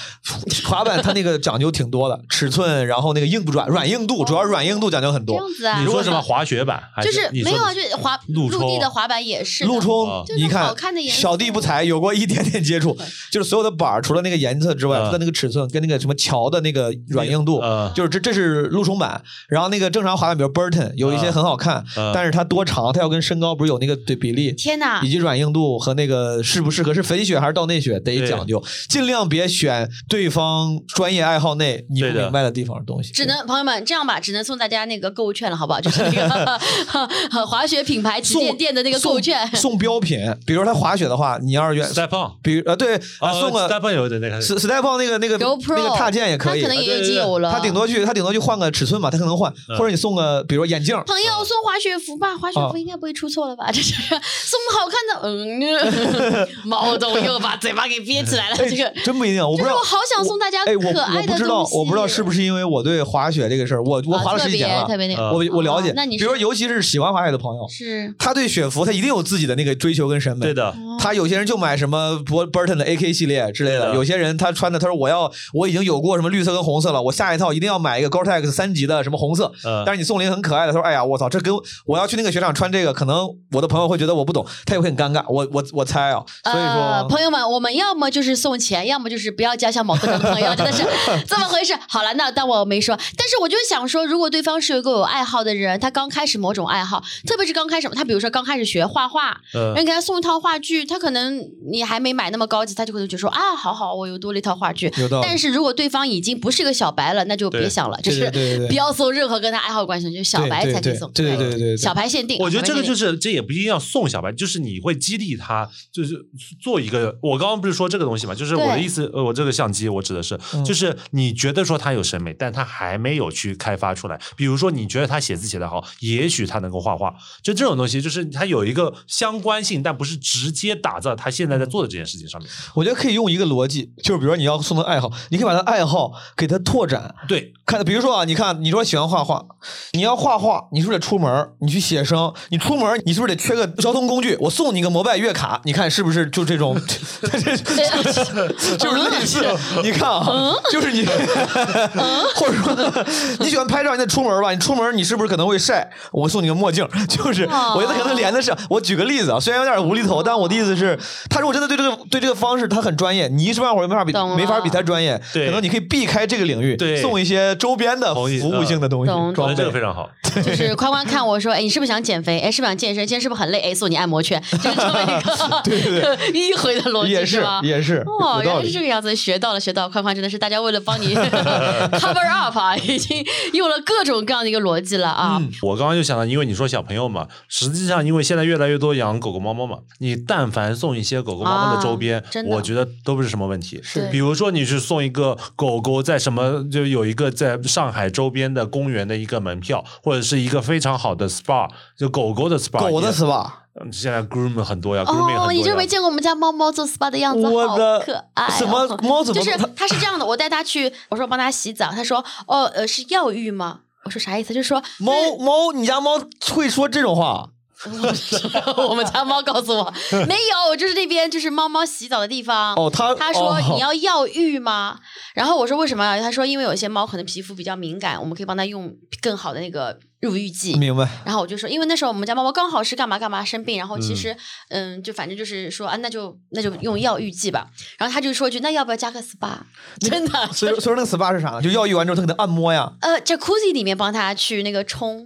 [0.66, 5.38] 滑板它那个讲究挺多的， 尺寸，然后那个硬不软软硬度，主要软硬度讲究很多。
[5.38, 5.54] 这样。
[5.54, 5.80] 子啊？
[5.80, 6.82] 你说什么滑雪板？
[6.96, 11.22] 还就是你说没有啊，就是滑陆地的滑板也是陆冲你看好看的颜色。
[11.22, 12.98] 小弟不才，有过一点点接触，
[13.32, 15.06] 就是所有的板儿，除了那个颜色之外，嗯。
[15.06, 22.12] 它的那个尺寸跟那个什么桥的那个软硬度，呃，就是这这是陆冲板，然后那个正常滑板，比如 Burton 有一些嗯很好看，嗯。
[22.14, 24.52] 但是它多长，它要跟身高不是有那个对比例。
[24.54, 25.02] 天哪。
[25.04, 25.10] 以！
[25.10, 28.28] 及软硬度和那个适不适合是粉雪还是道内雪得对。
[28.30, 33.12] 讲究，尽量别选对方专业爱好内你不明白的地方的东西。
[33.14, 35.80] 只能朋友们这样吧，只能送大家那个购物券了，好不好？
[35.80, 36.60] 就是那个
[37.48, 39.48] 滑雪品牌旗舰店的那个购物券。
[39.56, 47.52] 送送标品，比如他滑雪的话，你要是愿 step on，比如呃对啊送个 step on 有的那个 s s t e p 那个那个 GoPro 那个踏件也可以他可，能也已经有了。
[47.52, 53.70] 他顶多去他顶多去换个尺寸嘛，他可能换，嗯或者你送个比如说眼镜，朋友送滑雪服吧，滑雪服哦应该不会出错了吧？
[53.72, 58.56] 这是送好看的，嗯，毛东又把嘴巴给憋起来了。
[58.58, 59.76] 这个真不一定，我不知道。
[59.76, 65.90] 我好想送大家哎，我可爱的我不知道，我不知道是不是因为我对滑雪这个事儿，我我啊滑了十几年了，特别那个呃我我了解。
[65.90, 70.46] 哦那你比如说，尤其是喜欢滑雪的朋友，是他对雪服他一定有自己的那个追求跟审美。
[70.46, 79.52] 对的，他有些人就买什么 Bur- Burton 的 AK 系列之类的，有些人他穿的他说我要我已经有过什么绿色跟红色了，我下一套一定要买一个 Gore-Tex 三级的什么红色。
[79.64, 81.54] 嗯但是你送了一个很可爱的，他说哎呀我操，这跟
[81.86, 85.24] 我要去那个雪场穿这个，可能我的朋友会觉得我不懂，他也会很尴尬。
[85.30, 87.08] 我我我猜啊，所以呃，说。
[87.10, 90.84] 朋友们，我们要么就是送钱，要么就是不要交像某个男朋友，真的是
[91.26, 91.74] 这么回事。
[91.88, 101.40] 好了，那当我没说，但是我就想说，如果对方是一个有爱好的人，他刚开始某种爱好，特别是刚开始，他比如说刚开始学画画，嗯人给他送一套话剧，他可能
[101.72, 104.92] 你还没买那么高级，他就会觉得说啊，好好，我又多了一套话剧。
[105.22, 108.30] 但是如果对方已经不是个小白了，那就别想了，就是
[108.68, 111.12] 不要送任何跟他爱好有关系的，就是小白才可以送。
[111.12, 112.38] 对对对对小白限定。
[112.40, 116.26] 我觉得这个就是，这也不一定要送小白，就是你会激励他，就是
[116.62, 117.18] 做一个。
[117.22, 124.20] 我刚刚不是说这个东西嘛，就是我的意思，呃，我这个相机我指的是，嗯就是你觉得说他有审美，但他还没有去开发出来。
[124.36, 132.50] 比如说，你觉得他写字写得好，也许他能够画画，就这种东西，就是他有一个相关性，但不是直接打在他现在在做的这件事情上面。
[132.74, 137.14] 我觉得可以用一个逻辑，就是比如说你要送他爱好，你可以把他爱好给他拓展。
[137.28, 139.46] 对，看，比如说啊，你看，你说喜欢画画，
[139.94, 141.50] 你要画画，你是不是得出门？
[141.62, 144.38] 你去写生，你出门，你是不是得缺个交通工具？
[144.42, 149.46] 我送你个摩拜月卡，你看是不是就这种， 就是类似？
[149.84, 151.06] 你看啊，就是你，
[152.36, 153.06] 或者说
[153.40, 154.52] 你喜欢拍照，你得出门儿吧？
[154.52, 155.90] 你出门儿你是不是可能会晒？
[156.12, 158.56] 我送你个墨镜，就是我觉得可能连的是。
[158.70, 160.98] 我举个例子啊，虽然有点无厘头，但我的意思是，
[161.30, 169.72] 他如果真的对这个对这个方式他很专业，你一时半会儿没法比没法比他专业，对可能你可以避开这个领域，对送一些周边的服务性的东西懂装这个。
[169.72, 170.10] 非常好。
[170.44, 172.40] 就是宽宽看我说，哎，你是不是想减肥？
[172.40, 173.06] 哎，是不是想健身？
[173.06, 173.60] 今天是不是很累？
[173.62, 177.62] 哎，送你按摩券，就是这么一个 对对对 迂回的逻辑也是吗？
[177.64, 179.90] 也是哦，原来是这个样子，学到了，学到了。
[179.90, 185.38] 宽宽真的是大家为了帮你 cover up 啊，已经用了各种各样的一个逻辑了啊。
[185.40, 193.80] 嗯我刚刚就想到，因为你说小朋友嘛，实际上因为现在越来越多养狗狗、猫猫嘛，你但凡送一些狗狗、猫猫的周边，啊的我觉得都不是什么问题。
[193.84, 203.50] 是比如说你是送一个狗狗在什么，就有一个在上海周边的公园的一个门票，或者是一个非常好的 SPA，就狗狗的 SPA，狗的 SPA，
[203.82, 205.88] 嗯现在 groom 很多呀，grooming 很哦，你就没。
[205.90, 208.52] 见过我们家猫猫做 SPA 的样子，好我的可爱、哦。
[208.58, 213.80] 什么猫怎么就是它它是这样的，我带它去，我说帮它洗澡，它说哦呃是药浴吗？
[214.04, 214.54] 我说啥意思？
[214.54, 216.20] 就是说猫猫，你家猫
[216.54, 217.50] 会说这种话？
[218.90, 219.94] 我们家猫告诉我
[220.28, 220.36] 没
[220.70, 222.76] 有，就是那边就是猫猫洗澡的地方。
[222.76, 225.00] 哦，他他说哦你要药浴吗？
[225.34, 226.22] 然后我说为什么要？
[226.22, 230.76] 他说因为有些猫可能皮肤比较敏感，我们可以帮它用更好的那个入浴剂。
[230.78, 231.08] 明白。
[231.26, 234.36] 然后我就说，因为那时候我们家猫猫刚好是干嘛干嘛生病，然后其实
[234.70, 237.68] 嗯就反正就是说啊，那就那就用药浴剂吧。
[237.98, 239.60] 然后他就说一句，那要不要加个 SPA？
[240.02, 241.62] 真的，所以所以说那个 SPA 是啥呢？
[241.62, 242.92] 就药浴完之后，他给他按摩呀。
[243.02, 245.26] 呃，Jacuzzi 里面帮他去那个冲，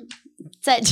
[0.63, 0.82] 在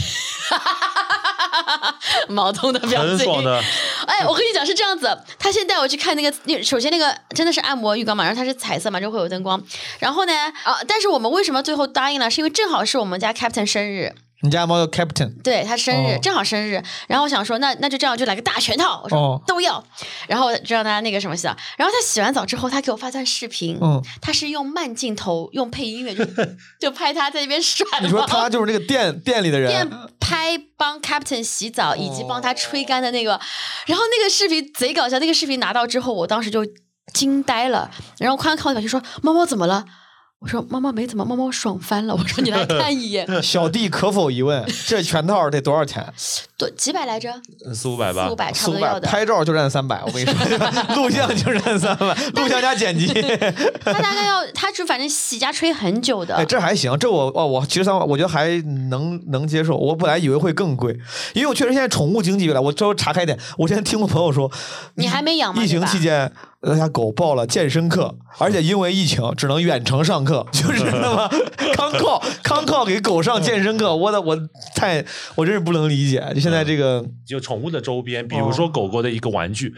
[2.28, 3.64] 毛通的表情，很爽的，
[4.06, 9.62] 哎，我跟你讲是这样子，他先带我去看那个，那首先那个真的是按摩浴缸嘛，然后它是彩色嘛，就会有灯光。
[10.00, 12.30] 然后呢，啊，但是我们为什么最后答应了？
[12.30, 19.84] 是因为正好是我们家 Captain 生日，你家猫叫 Captain，对它生日、哦正好生日，然后我想说，那那就这样，就来个大全套，我说、哦都要，
[20.28, 21.56] 然后就让他那个什么洗澡。
[21.78, 26.26] 然后他洗完澡之后，他给我发段视频，嗯，他是用慢镜头，用配音乐，就
[26.80, 27.86] 就拍他在那边甩。
[28.02, 33.40] 你说他就是那个店店里的店人，拍帮 Captain 洗澡以及帮他吹干的那个，
[33.86, 35.20] 然后那个视频贼搞笑。
[35.20, 36.66] 那个视频拿到之后，我当时就
[37.14, 37.92] 惊呆了。
[38.18, 39.86] 然后宽看我表情说：“猫猫怎么了？”
[40.42, 44.66] 我说：“猫猫没怎么，猫猫爽翻了。”我说：“你来看一眼， 小弟可否一问？
[44.88, 46.04] 这全套得多少钱？
[46.58, 47.32] 多几百来着，
[47.76, 48.36] 四五百吧四五。
[48.36, 49.08] 百差四五百，不多要的。
[49.08, 50.02] 拍照就占三百。
[50.04, 50.34] 我跟你说，
[50.98, 53.06] 录像就占三百，录像加剪辑。
[53.86, 56.36] 他大概要，他就反正洗加吹很久的。
[56.36, 59.78] 哎，这还行，这我哦，我其实三万，我觉得还能能接受。
[59.78, 60.98] 我本来以为会更贵，
[61.36, 63.38] 因为我确实现在宠物经济越来，我稍微查开一点。
[63.60, 64.52] 我之前听过朋友说，
[64.96, 65.62] 你还没养吗？
[65.64, 66.32] 疫情期间，
[66.64, 71.28] 那家狗报了健身课，而且因为疫情只能远程上课，就是那么
[71.76, 74.38] 康靠康靠给狗上健身课，我的我
[74.76, 75.04] 太
[75.36, 79.74] 我真是不能理解，就现在这个就宠物的周边，比如说狗狗的一个玩具，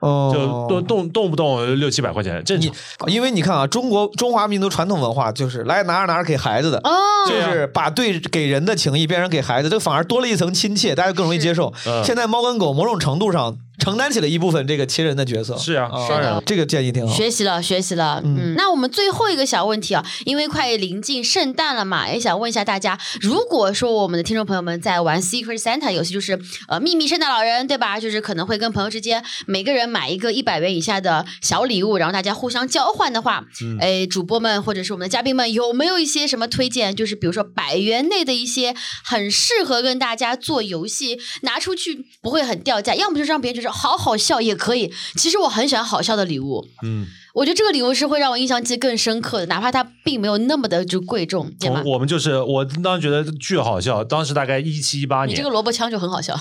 [0.00, 2.72] 哦，就动动动不动六七百块钱，这你。
[3.08, 6.78] 因为你看啊，中国中华民族传统文化就是来拿着拿着给孩子的。
[6.78, 6.90] 哦，
[7.28, 11.72] 就是把对给人的情谊变成给孩子，这反而多了一层亲切，大家更容易接受。
[11.86, 15.56] 嗯现在猫跟狗某种程度上承担起了一部分这个亲人的角色。
[15.56, 17.12] 是啊啊当然了这个建议挺好。
[17.12, 18.20] 学习了，学习了。
[18.24, 27.98] 嗯，那我们最后一个小问题啊，因为快临近圣诞了嘛，也想问一下大家，如果说我们的听众朋友们在玩 Secret Santa 游戏，就是呃秘密圣诞老人，对吧？
[27.98, 33.44] 就是可能会跟朋友之间每个人买一个一百元以下的小礼物，然后大家互相交换的话，
[33.80, 36.94] 哎，主播们或者是我们的嘉宾们有没有一些什么推荐？
[36.94, 44.92] 就是比如说百元内的一些很适合跟大家做游戏，拿出去不会很掉价，要么就是让别人觉得好好笑也可以。
[45.16, 46.66] 其实我很喜欢好笑的礼物。
[46.84, 51.82] 嗯，我觉得这个礼物是会让我印象记更深刻的，哪怕它并没有那么的就贵重，对吗？
[51.84, 56.38] 我我们就是我当时觉得巨好笑，当时大概一七一八年你这个，萝卜枪就很好笑，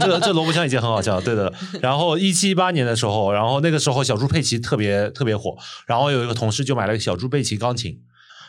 [0.00, 1.52] 这个这萝卜枪已经很好笑了， 对的。
[1.80, 7.98] 然后一七一八年的时候，然后那个时候小猪佩奇特别特别火，然后有一个同事就买了个小猪佩奇钢琴。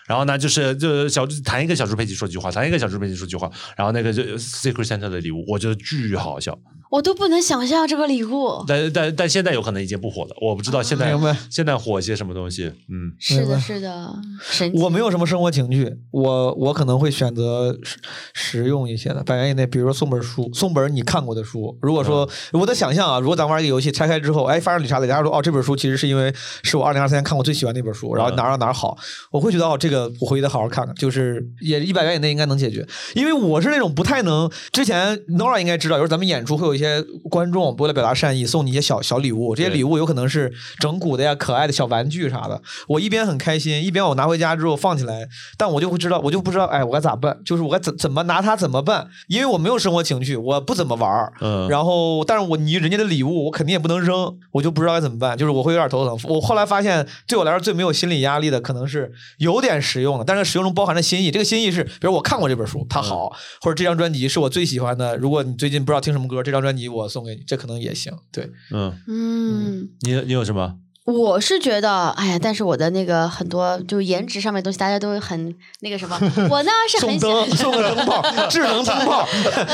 [0.07, 6.57] 然后呢，就是就小猪弹一个小猪佩奇说句话，弹一个小猪佩奇说句话，然后那个就 Secret Santa 的礼物，我觉得巨好笑。
[6.91, 8.63] 我都不能想象这个礼物。
[8.67, 12.65] 但但但现在有可能已经不火了，我不知道现在明白现在火些什么东西。
[12.89, 14.77] 嗯，是的，是的，神奇。
[14.79, 17.97] 我没有什么生活情趣，我我可能会选择实
[18.33, 21.77] 实用一些的，百元以内，比如说送本书，送本你看过的书。
[21.81, 28.97] 如果说、我的想象啊，如果咱玩一个游戏，拆开之后，哎，发现理查的，大家说哦，这本书其实是因为是我二零二三年看过最喜欢的一本书，然后哪儿哪儿哪儿好，
[29.31, 47.39] 我会觉得哦，这个我回去得好好看看，就是也一百元以内应该能解决，因为我是那种不太能，之前 Nora 应该知道，有时候咱们演出会有一些观众为了表达善意送你一些小小礼物，这些礼物有可能是整蛊的呀、可爱的小玩具啥的，我一边很开心，一边我拿回家之后放起来，但我就会知道，我就不知道，哎，我该咋办？
[47.45, 49.07] 就是我该怎怎么拿它怎么办？
[49.27, 51.31] 因为我没有生活情趣，我不怎么玩儿。
[51.39, 56.17] 嗯然后，但是我你人家的礼物，我肯定也不能扔，我就不知道该怎么办，就是我会有点头疼。
[56.29, 61.29] 我后来发现，对我来说最没有心理压力的，可能是有点实用的，但是实用中包含着心意。
[61.29, 65.15] 这个心意是，比如我看过这本书，它好，或者这张专辑是我最喜欢的。
[65.17, 68.13] 如果你最近不知道听什么歌，这张专辑我送给你，这可能也行。
[68.31, 70.75] 对，嗯，嗯，你你有什么？
[71.03, 76.15] 我是觉得，哎呀，但是我的那个很多就颜值上面的东西，大家都很那个什么。
[76.47, 79.27] 我呢是很送喜灯，送个灯泡，智能灯泡，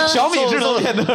[0.07, 1.05] 小米智能电灯。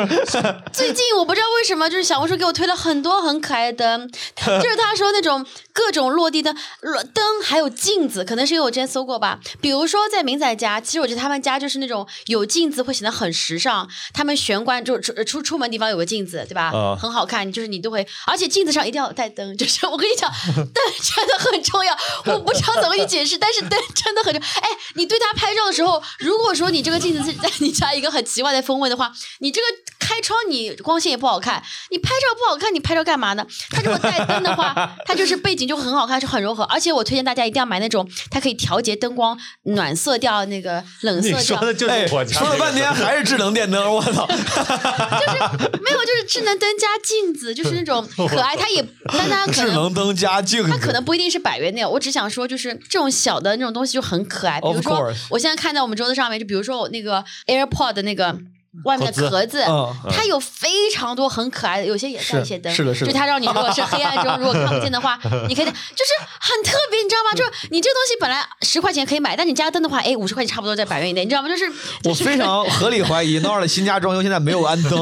[0.71, 4.09] 最近我不知道为什么，就是小红书给我推了很多很可爱的灯，
[4.63, 9.41] 就是他说那种各种落地灯、落灯，还有镜子，可能是因为我之前搜过吧。
[9.61, 13.89] 比如说在明仔家，其实我觉得他们家就是那种有镜子会显得很时尚。
[14.13, 16.71] 他们玄关就出出出门地方有个镜子，对吧？
[16.73, 19.57] 啊很好看，就是你都会，而且镜子上一定要带灯。
[19.57, 21.97] 就是我跟你讲， 灯真的很重要。
[22.27, 24.49] 我不知道怎么去解释，但是灯真的很重要。
[24.61, 29.67] 哎，你对它拍照的时候，如果说你这个镜子是在你家一个很奇怪的风位的话，你这个
[29.99, 33.47] 开窗你光线也不好看，你拍照不好看，你拍照干嘛呢？
[33.71, 36.63] 它如果带灯的话，它就是背景就很好看，就很柔和。
[36.65, 41.59] 而且我推荐大家一定要买那种它可以调节灯光暖色调、那个冷色调。
[41.59, 44.27] 说的就是哎，我家说了半天还是智能电灯，我操！
[44.27, 44.39] 就是
[45.83, 48.57] 没有，就是智能灯加镜子，就是那种可爱。
[48.63, 49.67] 它也，但它可能。
[49.67, 54.61] 智能灯加镜子，它可能不一定是百元内，我只想说，就是这种小的那种东西就很可爱。
[54.61, 58.37] 比如说我现在看在我们桌子上面，就比如说我那个 AirPod 的那个
[58.85, 67.37] 外面的壳壳子，嗯它有非常多很可爱的，有些也带一些灯，是的是的就它让你如果是黑暗中如果看不见的话， 你可以，就是很特别，你知道吗？
[67.37, 71.49] 就是你这东西本来十块钱可以买，但你加灯的话，哎，五十块钱差不多在百元以内，你知道吗？
[71.49, 71.71] 就是
[72.05, 74.99] 我非常 合理怀疑 Nora 的新家装修现在没有安灯，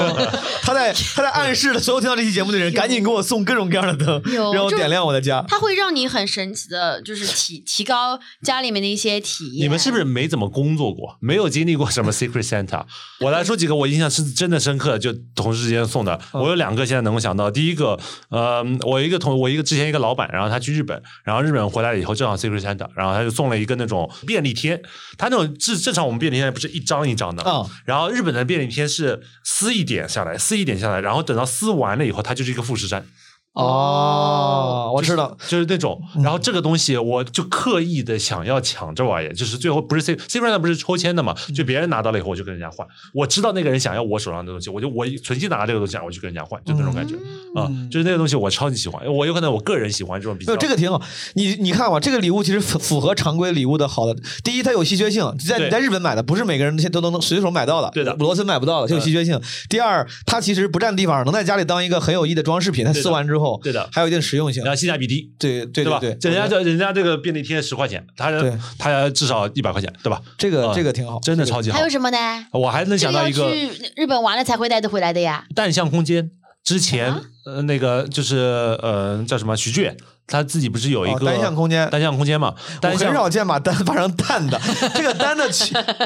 [0.63, 5.45] 他在 他在暗示所有听到这期节目的人，赶紧给我送各种各样的灯，让我点亮我的家。
[5.49, 9.65] 它会让你很神奇的，就是提提高家里面的一些体验。
[9.65, 12.85] 你们是不是没怎么工作过，没有经历过什么 Secret Santa？
[13.21, 16.19] 我来说几个我印象是真的深刻，就同事之间送的。
[16.33, 17.99] 我有两个现在能够想到，第一个，
[18.31, 24.81] 呃，我一个同我一个之前一个老板，然后他去日本，然后日本回来了以后正好 Secret Santa，然后他就送了一个那种便利贴，
[25.19, 27.69] 他那种正正常我们便利贴不是一张一张的，嗯。
[27.85, 33.05] 然后日本的便利贴是撕一点下来，撕一点下来，然后等到撕完了以后，它就是一个富士山。
[33.53, 47.17] 哦，我知道，就是那种，然后这个东西我就刻意的想要抢这玩意儿，就是最后不是 C C 上不是抽签的嘛，就别人拿到了以后我就跟人家换，我知道那个人想要我手上的东西，我就我存心拿这个东西，我就跟人家换，就那种感觉
[47.57, 51.03] 啊、就是那个东西我超级喜欢，我有可能我个人喜欢这种比较没有这个挺好。
[51.35, 54.15] 你你看吧，这个礼物其实符符合常规礼物的好的。
[54.45, 59.41] 第一，它有稀缺性，在你在日本买的不是每个人现在都能随手买到的，对的罗森买不到的，它有稀缺性。
[59.69, 62.85] 第二，它其实不占地方，能在家里当一个很有意义的装饰品。
[62.85, 64.73] 它撕完之后，对的还有一定实用性然。
[64.73, 65.31] 后性价比低。
[65.39, 65.99] 对对吧？
[66.01, 70.21] 对对，人家这人家这个便利贴十块钱，他对他至少一百块钱，对吧？
[70.39, 71.83] 这个啊这个挺好，真的超级好还。
[71.83, 72.47] 有什么呢？
[72.53, 75.45] 我还能想到一个去日本玩了才会带得回来的呀。
[75.55, 76.31] 蛋象空间，
[76.65, 78.37] 之前啊呃那个就是
[78.83, 79.95] 呃叫什么徐俊，
[80.27, 82.55] 他自己不是有一个哦单向空间单向空间嘛？
[82.57, 84.61] 我单向很少见把单发成蛋的，
[84.95, 85.49] 这个单的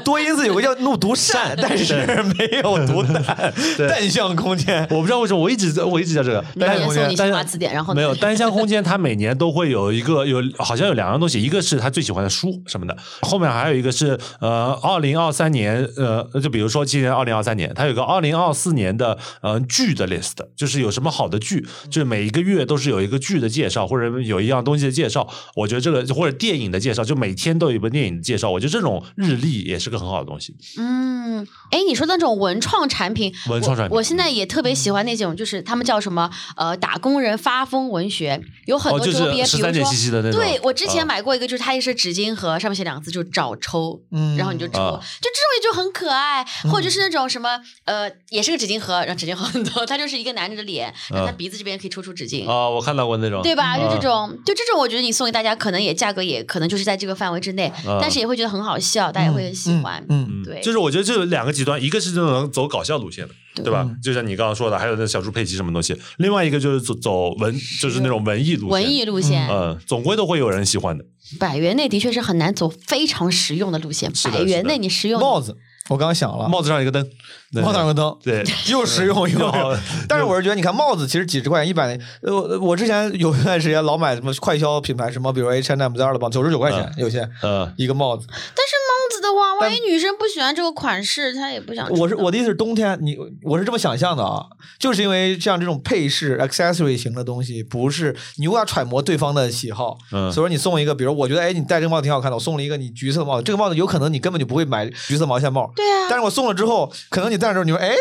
[0.05, 1.95] 多音字有个叫怒读善，但是
[2.39, 3.53] 没有读 蛋，
[3.89, 4.87] 单向空间。
[4.91, 30.55] 我不知道为什么我一直我一直叫这个单向空间单新华词典，然后没有单向空间，它每年都会有一个有好像有两样东西，一个是他最喜欢的书什么的，后面还有一个是呃二零二三年呃就比如说今年二零二三年，他有个二零二四年的呃剧的 list，就是有什么好的剧，就是每一个月都是有一个剧的介绍或者有一样东西的介绍，我觉得这个或者电影的介绍，就每天都有一部电影的介绍，我觉得这种日历也是个很好的东西。
[30.79, 40.39] 嗯，哎，你说那种文创产品，文创产品我，我现在也特别喜欢那种，就是他们叫什么呃，打工人发疯文学，有很多周边，是十三点比如说七七的那种。
[40.39, 41.15] 对，我之前啊。
[41.15, 44.37] 买过一个，就是它也是纸巾盒，上面写两个字，就是找抽，嗯。
[44.37, 44.99] 然后你就抽，啊。
[45.21, 52.49] 就这种也就很可爱，或者是那种什么呃，也是个纸巾盒，然后纸巾盒很多，它就是一个男人的脸，然后他啊鼻子这边可以抽出纸巾。
[52.49, 53.77] 啊，我看到过那种，对吧？
[53.79, 60.05] 就啊这种，就这种，我觉得你送给大家，可能也价格也可能就是在这个范围之内，啊但是也会觉得很好笑，大家也会很喜欢。
[60.09, 63.99] 嗯，嗯对就是我觉得这有两个极端，一个是这种走搞笑路线的，对对吧嗯？
[64.03, 71.05] 就像你刚刚说的，还有那小猪佩奇什么东西，另外一个就是走走文，就是那种文艺路线，文艺路线，嗯，总归都会有人喜欢的。
[71.39, 74.13] 百元内的确是很难走非常实用的路线。
[74.31, 75.57] 百元内你实用帽子，
[75.91, 77.07] 我刚刚想了，帽子上一个灯，
[77.53, 77.63] 对。
[77.63, 79.71] 帽子上有个灯，对，又实用又 好
[80.09, 88.27] 但是我是觉得，你看帽子其实几十块钱，一百，呃，我我之前有一段时间老买什么快销品牌，什么比如 H&M、Zara 的包，九十九块钱有些呃，一个帽子。
[88.29, 91.89] 但是帽子的话，万一女生不喜欢这个款式，她也不想。
[91.91, 94.47] 我是我的意思是冬天，你我是这么想象的啊，
[94.79, 107.95] 就是因为像这种配饰 accessory 型的东西，不是你无法揣摩对方的喜好，嗯所以说你送一个，比如我觉得哎你戴这个帽子挺好看的，我送了一个你橘色的帽子，这个帽子有可能你根本就不会买橘色毛线帽，对啊，但是我送了之后，可能你戴的时候你说哎。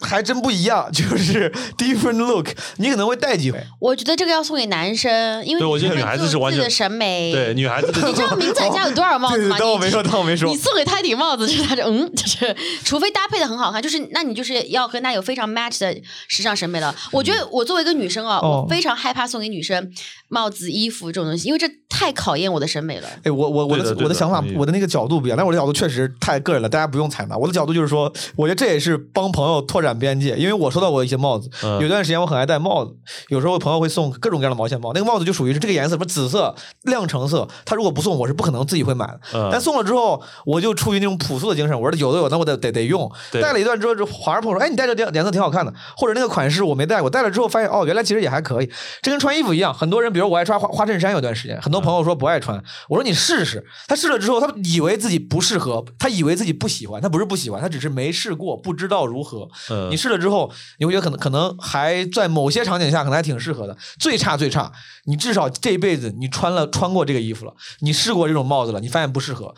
[0.00, 3.58] 还真不一样，就是 different look，你可能会戴几回。
[3.80, 7.32] 我觉得这个要送给男生，因为对我觉得女女孩子是完全自己的审美。
[7.32, 9.56] 对，，女孩子的你知道明 仔家有多少帽子吗？
[9.58, 10.56] 当我没说，当我没说你。
[10.56, 15.94] 送给他一顶帽子，就是他就嗯，就是除非搭配的很好看，就是那你就是要跟他有非常 match 的
[16.28, 16.94] 时尚审美了。
[17.10, 19.90] 我觉得我作为一个女生啊，哦我非常害怕送给女生
[20.28, 23.08] 帽子、衣服这种东西，因为这太考验我的审美了。
[23.22, 27.36] 哎，我我我对的的我的想法，我的那个角度不一样，但我的角度确实太个人了，大家不用采纳。
[27.36, 32.92] 我的角度就是说，我觉得这也是帮朋友拓展边界，因为我收到过一些帽子，嗯有段时间我很爱戴帽子，
[33.28, 39.20] 有时候朋友会送各种各样的毛线帽，那个帽子就属于是这个颜色，什么紫色、亮橙色，他如果不送，我是不可能自己会买的。
[39.34, 43.10] 嗯但送了之后，我就出于那种朴素的精神，我说有的有，那我得得得用。
[43.32, 48.70] 戴了一段之后，就华人朋友说：“哎，你戴这个颜色挺好看的。”或者那个款式我没戴过，戴了之后发现哦，原来其实也还可以。
[49.02, 52.56] 这跟穿衣服一样，很多人，比如我爱穿花花衬衫，有段时间，很多朋友说不爱穿，
[52.88, 53.62] 我说你试试。
[53.86, 59.46] 他试了之后，他以为自己不适合，他以为自己不喜欢，他不是不喜欢，他只是没试过，不知道如何。
[59.68, 63.76] 嗯你试了之后，你会觉得可能可能还在某些场景下可能还挺适合的。
[63.98, 64.72] 最差最差，
[65.04, 69.54] 你至少这一辈子你穿了穿过这个衣服了，你试过这种帽子了，你发现不适合。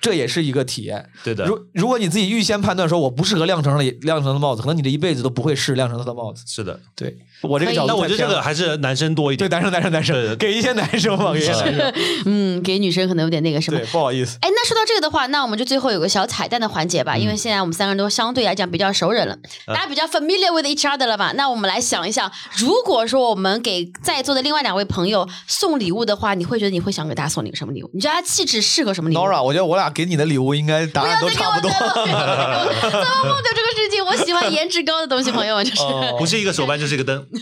[0.00, 1.08] 这也是一个体验。
[1.24, 6.44] 对的，如如果你自己预先判断说我不适合亮橙的亮橙的帽子，可能你这一辈子都不会试亮橙色的帽子。
[6.46, 6.78] 是的。
[6.94, 9.56] 对我这个角度我觉得这个还是男生多一点对。
[9.56, 11.94] 男生男生男生给一些男生吧，给一些男生。
[12.26, 13.86] 嗯，给女生可能有点那个什么对，。
[13.86, 14.38] 不好意思。
[14.40, 21.32] 哎，那说到这个的话，那我们就最后有个小彩蛋的环节吧，因为现在我们三个人都相对来讲比较熟人了，大家比较 familiar with each other 了吧？
[21.36, 27.90] 那我们来想一想，如果说我们给在座的另外两位朋友送礼物的话，你会觉得你会想给大家送一个什么礼物？
[27.92, 31.70] 你觉得他气质适合什么礼物 Nora，我觉得我俩给你的礼物应该答不要案都差不多。
[31.70, 34.04] 再了，怎么忘掉这个事情？
[34.04, 35.82] 我喜欢颜值高的东西，朋友们，就是。
[35.82, 37.40] 哦不是一个手办就是一个灯， 这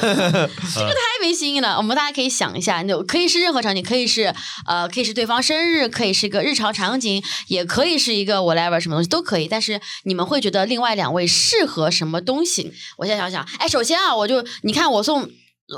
[0.00, 0.48] 个
[0.88, 1.76] 太没新意了。
[1.76, 4.34] 我们大家可以想一下，就可以是任何场景，可以是
[4.66, 9.46] 呃，可以是对方生日，可以是一个日常场景，也可以是一个 whatever 什么东西都可以。
[9.46, 12.72] 但是你们会觉得另外两位适合什么东西？
[12.96, 15.30] 我现在想想，哎，首先啊，我就你看我送。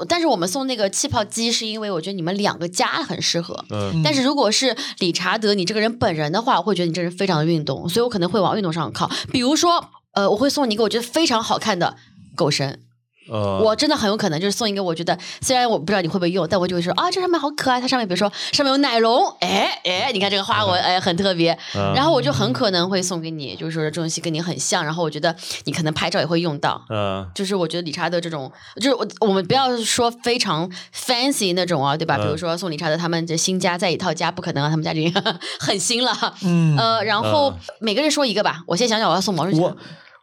[0.08, 3.64] 但是我们送那个气泡机，是因为我觉得你们两个家很适合。
[3.70, 9.10] 嗯，但是如果是理查德你这个人本人的话，我会觉得你这人非常的运动，所以我可能会往运动上靠。
[9.32, 11.96] 比如说，呃，我会送你一个我觉得非常好看的
[12.36, 12.80] 狗绳，
[13.30, 21.52] 呃，我真的很有可能就是送一个，我觉得虽然我不知道你会不会用，但我就会说啊，这上面好可爱，它上面比如说上面有奶龙，哎哎，你看这个花纹，哎，很特别。
[21.74, 26.80] 嗯然后我就很可能会送给你，就是说这种东西跟你很像，然后我觉得你可能拍照也会用到。
[26.90, 32.16] 嗯就是我觉得理查德这种，就是我我们不要说非常 fancy 那种啊，对吧？
[32.18, 35.22] 嗯比如说送理查德他们这新家在一套家，不可能啊，他们家已经
[35.58, 36.12] 很新了。
[36.42, 39.76] 嗯，呃，然后嗯每个人说一个吧，我先想想我要送毛主我席。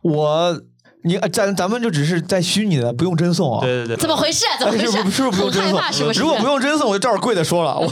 [0.04, 0.62] 我
[1.06, 3.62] 你呃咱咱们就只是在虚拟的，不用真送啊。
[3.62, 4.58] 对对对，怎么回事啊？
[4.60, 5.82] 怎么回事 是不是不是不用真送？
[5.94, 6.20] 是不是？
[6.20, 7.78] 如果不用真送，我就照着贵的说了。
[7.80, 7.86] 我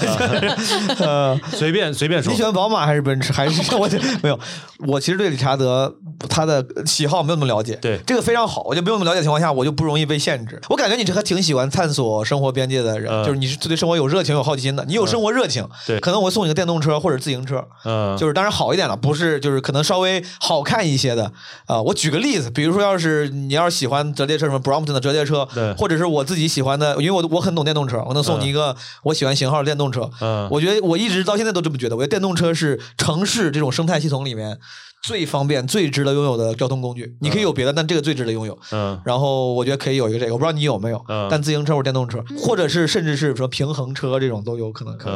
[1.05, 3.31] 呃， 随便随便说你喜，欢宝马还是奔驰？
[3.31, 4.39] 还是我就没有？
[4.87, 5.93] 我其实对理查德
[6.27, 7.75] 他的喜好没有那么了解。
[7.81, 10.59] 对这个非常好，我就没有那么了解的情况下，我就不容易被限制。
[10.69, 14.83] 我感觉你这还挺喜欢探索生活边界的人，嗯就是你是对生活有热情、有好奇心的。
[14.85, 21.31] 你有生活热情，对可能我送你个电动车或者自行车，嗯，就是当然好一点了，不是就是可能稍微好看一些的
[21.67, 30.09] 啊、我举个例子，比如说要是你要是喜欢折叠车，什么 Brompton 的折叠车对，或者是我自己喜欢的，因为我我很懂电动车，我能送你一个我喜欢型号的电动车。
[30.21, 34.59] 嗯我觉得我一直到现在都这么觉得，我觉得电动车是城市这种生态系统里面
[35.01, 37.15] 最方便、最值得拥有的交通工具。
[37.21, 38.57] 你可以有别的，但这个最值得拥有。
[38.71, 45.13] 嗯然后我觉得可以有一个这个，我不知道你有没有，嗯但自行车或者电动车，或者是甚至是说平衡车这种都有可能可以。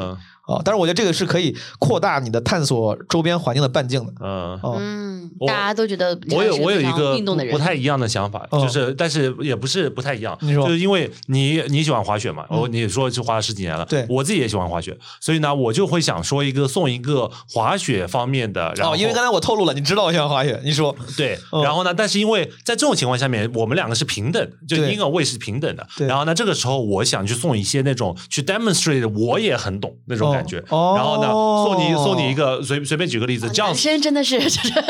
[0.47, 4.13] 嗯啊，但是我觉得这个是可以扩大你的探索周边环境的半径的。
[4.21, 4.59] 嗯。
[4.63, 7.17] 哦，嗯，大家都觉得我有我有一个
[7.51, 10.65] 不太一样的想法，哦就是但是也不是不太一样，你说。
[10.67, 12.67] 就是因为你你喜欢滑雪嘛，嗯。
[12.71, 14.05] 你说是滑了十几年了，对。
[14.09, 24.93] 我自己也喜欢滑雪，所以呢，我就会想说一个送一个滑雪方面的，然后哦，因为刚才我透露了，你知道我喜欢滑雪，你说对，哦然后呢，但是因为在这种情况下面，我们两个是平等，就对。
[24.93, 26.07] 婴儿位是平等的，对。
[26.07, 30.93] 然后呢，这个时候我想去送一些那种去 demonstrate 我也很懂那种感觉，哦。
[30.95, 31.27] 然后呢，
[31.65, 34.39] 送你哦送你一个随随便举个例子，这样男生真的是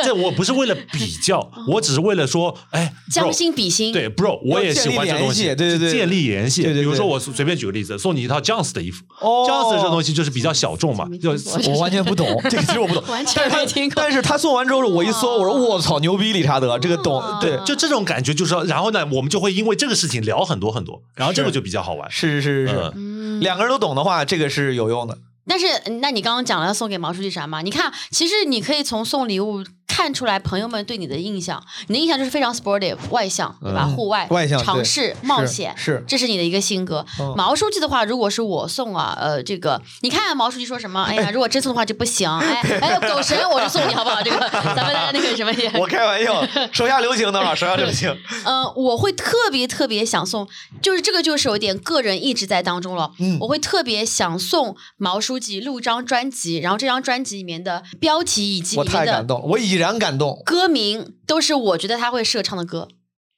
[0.04, 5.92] 这我不是为了比较，我只是为了说，哎，将心比心，对，bro，我也喜欢这东西，建立联系对对对。
[5.92, 6.64] 建立联系。
[6.64, 6.84] 对对对。
[6.84, 9.04] 比如说我随便举个例子，送你一套 Jones 的衣服。
[9.20, 11.32] 哦，Jones 这东西就是比较小众嘛，就
[11.72, 13.94] 我完全不懂， 这个其实我不懂， 完全但是他没听过。
[14.02, 22.10] 但是他送完之后，我一搜，我说我操，牛逼，理查德，这个懂，哦对，就这种感觉，就是说，然后呢，我们就会因为这个事情聊很多很多，然后这个就比较好玩。
[22.10, 25.18] 是是是是，嗯，两个人都懂的话，这个是有用的。
[25.48, 25.66] 但是，
[26.02, 27.62] 那你刚刚讲了要送给毛书记啥嘛？
[27.62, 29.64] 你看，其实你可以从送礼物
[29.98, 31.62] 看出来朋友们对你的印象。
[31.88, 33.86] 你的印象就是非常 sportive 外向，对吧？
[33.88, 37.04] 嗯户外、外向尝试、冒险，是这是你的一个性格。
[37.20, 41.02] 嗯毛书记的话，如果是我送啊，呃，这个你看毛书记说什么？
[41.10, 42.30] 哎呀，如果真送的话就不行。
[42.30, 44.22] 哎 哎，狗神我就送你好不好？
[44.22, 44.40] 这个
[44.76, 48.16] 咱们的那个什么也， 我开玩笑，手下留情的嘛，手下留情。
[48.46, 50.48] 嗯、我会特别特别想送，
[50.80, 53.12] 就是这个就是有点个人意志在当中了。
[53.20, 62.88] 嗯我会特别想送毛书记录张专辑，然后这张专辑里面的标题以及我里面的太感动，我已然很感动，歌名都是我觉得他会适合唱的歌。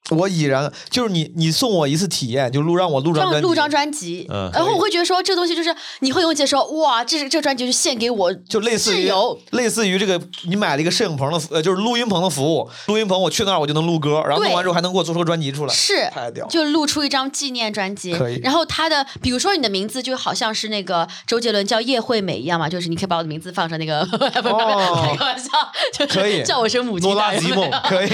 [0.09, 4.49] 我已然就是你，你送我一次体验，就录让我录张让录张专辑，嗯。
[4.53, 9.11] 然后我会觉得说这个东西就是你会用解说，哇，这是这个专辑就是献给我，就类似于
[9.51, 18.13] 类似于这个，你买了一个摄影棚的服，呃，就是录音棚的服务，录音棚我去那儿我就能录歌，然后对录完之后还能给我做出个专辑出来，是太屌，就录出一张纪念专辑。
[18.13, 24.57] 可以，然后他的比如说你的名字就好像是那个周杰伦叫叶惠美一样嘛，就是你可以把我的名字放成那个， 不不不，
[25.01, 25.49] 开个玩笑，
[25.93, 26.43] 就是可以。
[26.43, 28.09] 叫我声母亲诺拉大人基梦可以。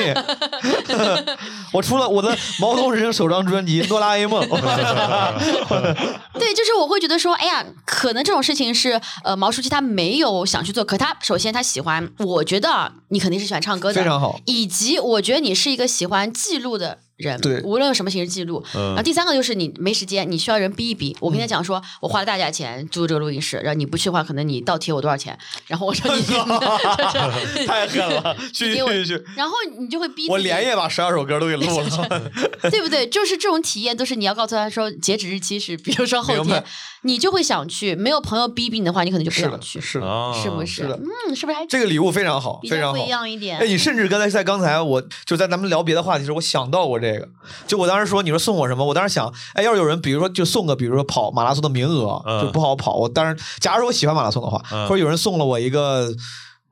[1.72, 4.44] 我出了我的毛东人生首张专辑《哆啦 A 梦》，
[6.34, 14.40] 对，就是我会觉得说，哎呀，可能这种事情是呃毛书记他没有想去做，可他首先他喜欢，我觉得啊你肯定是喜欢唱歌的，非常好。
[14.46, 18.64] 以及我觉得你是一个喜欢记录的人，对无论用什么形式记录。
[18.74, 21.16] 嗯然后第三个就是你没时间，你需要人逼一逼。
[21.20, 25.38] 我跟他讲说，我花了大价钱租这个录音室，然后你不去的话，可能你倒贴我多少钱？
[25.68, 29.24] 然后我说你，就是太狠了， 去给我去去！
[29.36, 32.32] 然后你就会逼我连夜把十二首歌都给录了。
[32.70, 33.08] 对不对？
[33.08, 36.64] 就是这种体验，都是你要告诉他说，截止日期是，比如说后天
[37.06, 37.96] 你就会想去。
[37.96, 40.84] 没有朋友逼逼你的话，你可能就不想去，是的，啊是不是？
[40.84, 43.08] 嗯，是不是还这个礼物非常好，非常不一。
[43.08, 43.60] 样一点？
[43.60, 47.28] 哎，你甚至刚才在刚才我就在咱们聊别的话题的时候，我想到过这个。
[47.68, 48.84] 就我当时说，你说送我什么？
[48.84, 52.96] 我当时想，哎，要是有人比如说就送个，比如说跑马拉松的名额，嗯就不好跑。
[52.96, 56.12] 我当然，假如说我喜欢马拉松的话，嗯或者有人送了我一个。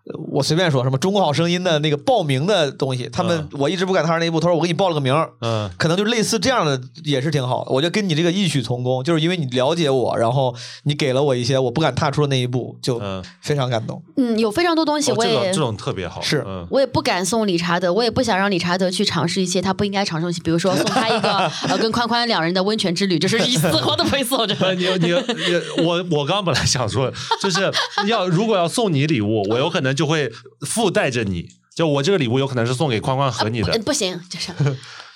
[0.05, 7.71] 呃我随便说什么《中国好声音》的那个报名的东西，他们、我一直不赶趟那一步，他说我给你报了个名，嗯可能就类似这样的也是挺好的。
[7.71, 14.03] 我觉得跟你这个异曲同工，就是因为你了解我，然后你给了我一些我不敢踏出的那一步，就嗯，非常感动。
[14.17, 24.73] 嗯，有非常多东西，我也哦这种这种特别好，是嗯我也不敢送理查德，我也不想让理查德去尝试一些他不应该尝试的东西，比如说送他一个 呃跟宽宽两人的温泉之旅，就是一丝毫都不会送这不，个。
[24.73, 27.09] 你你你，我我刚刚本来想说，
[27.41, 27.61] 就是
[28.07, 30.31] 要如果要送你礼物，我有可能就会
[30.61, 34.51] 附带着你，就我这个礼物有可能是送给宽宽和你的，呃不行， 就是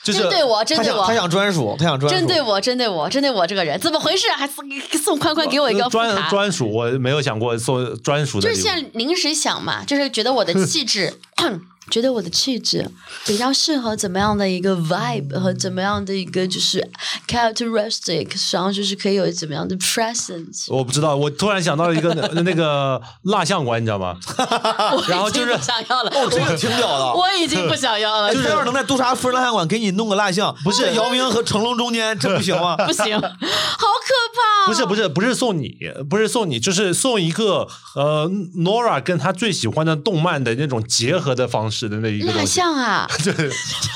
[0.04, 1.14] 就是针对我，针对我他想他。
[1.16, 4.28] 想专属，他想专属，针对我，针对我，针对我这个人，怎么回事？
[4.38, 4.64] 还送
[5.04, 8.62] 送宽宽给我一个专，专属，我没有想过送专属的就是。
[8.62, 11.20] 现在临时想嘛，就是觉得我的气质，
[11.90, 12.90] 觉得我的气质
[13.26, 16.86] 比较适合怎么样的一个 vibe 和怎么样的一个就是
[17.28, 20.66] characteristic，然后就是可以有怎么样的 presence。
[20.68, 24.18] 我不知道，我突然想到了一个 那那个蜡像馆，你知道吗？
[25.08, 27.14] 然后就是我已经不想要了，哦，这个挺屌的。
[27.18, 32.76] 我已经不想要了，就是要是能在杜莎夫人蜡像馆给你弄个蜡像，不是姚明和成龙中间，这不行吗？
[32.78, 35.78] 不行，好可怕、不是不是不是送你，
[36.10, 41.77] 不是送你，就是送一个呃 Nora 跟她最喜欢的动漫的那种结合的方式。
[41.78, 42.48] 式的那一个蜡东西。
[42.48, 43.50] 像啊， 对，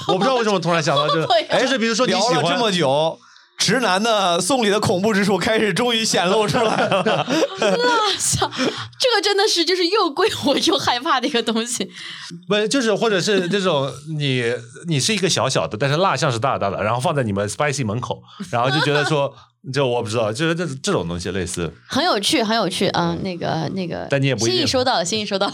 [0.08, 3.20] 我不知道为什么突然想到， 就是会啊就是比如说你喜欢聊了这么久，
[3.58, 7.04] 直男的送礼的恐怖之处开始终于显露出来了。
[7.04, 8.50] 蜡像，
[9.00, 11.90] 这个真的是就是又贵我又害怕的一个东西。
[12.48, 14.44] 不就是或者是这种你
[14.88, 19.34] 你是一个小小的，但是蜡像是大大的，然后放在你们 spicy 门口，然后就觉得说，
[19.72, 21.72] 就我不知道，就是这这种东西类似。
[21.88, 25.46] 很有趣，很有趣啊、那个那个，但你也不心意收到了，心意收到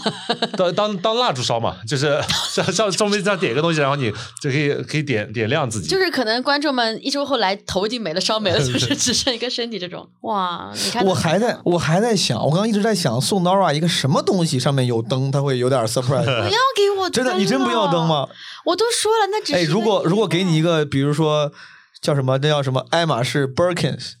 [0.56, 2.18] 当当当蜡烛烧嘛，就是
[2.50, 5.88] 上上上面上点一个东西，然后你就可以可以点点亮自己。
[5.88, 10.08] 就是可能观众们一周后来头已经没了，烧没了，就 是只剩一个身体这种。
[10.22, 16.24] 哇，你看我还在我还在想，我刚刚一直在想送 Nora 一个什么东西上面有灯，他会有点 surprise。
[16.24, 18.06] 不要给我真的，灯你真不要灯？
[18.08, 18.26] 吗？
[18.64, 21.52] 我都说了，那只是哎，如果如果给你一个，比如说
[22.00, 24.12] 叫什么，那叫什么爱马仕 Birkins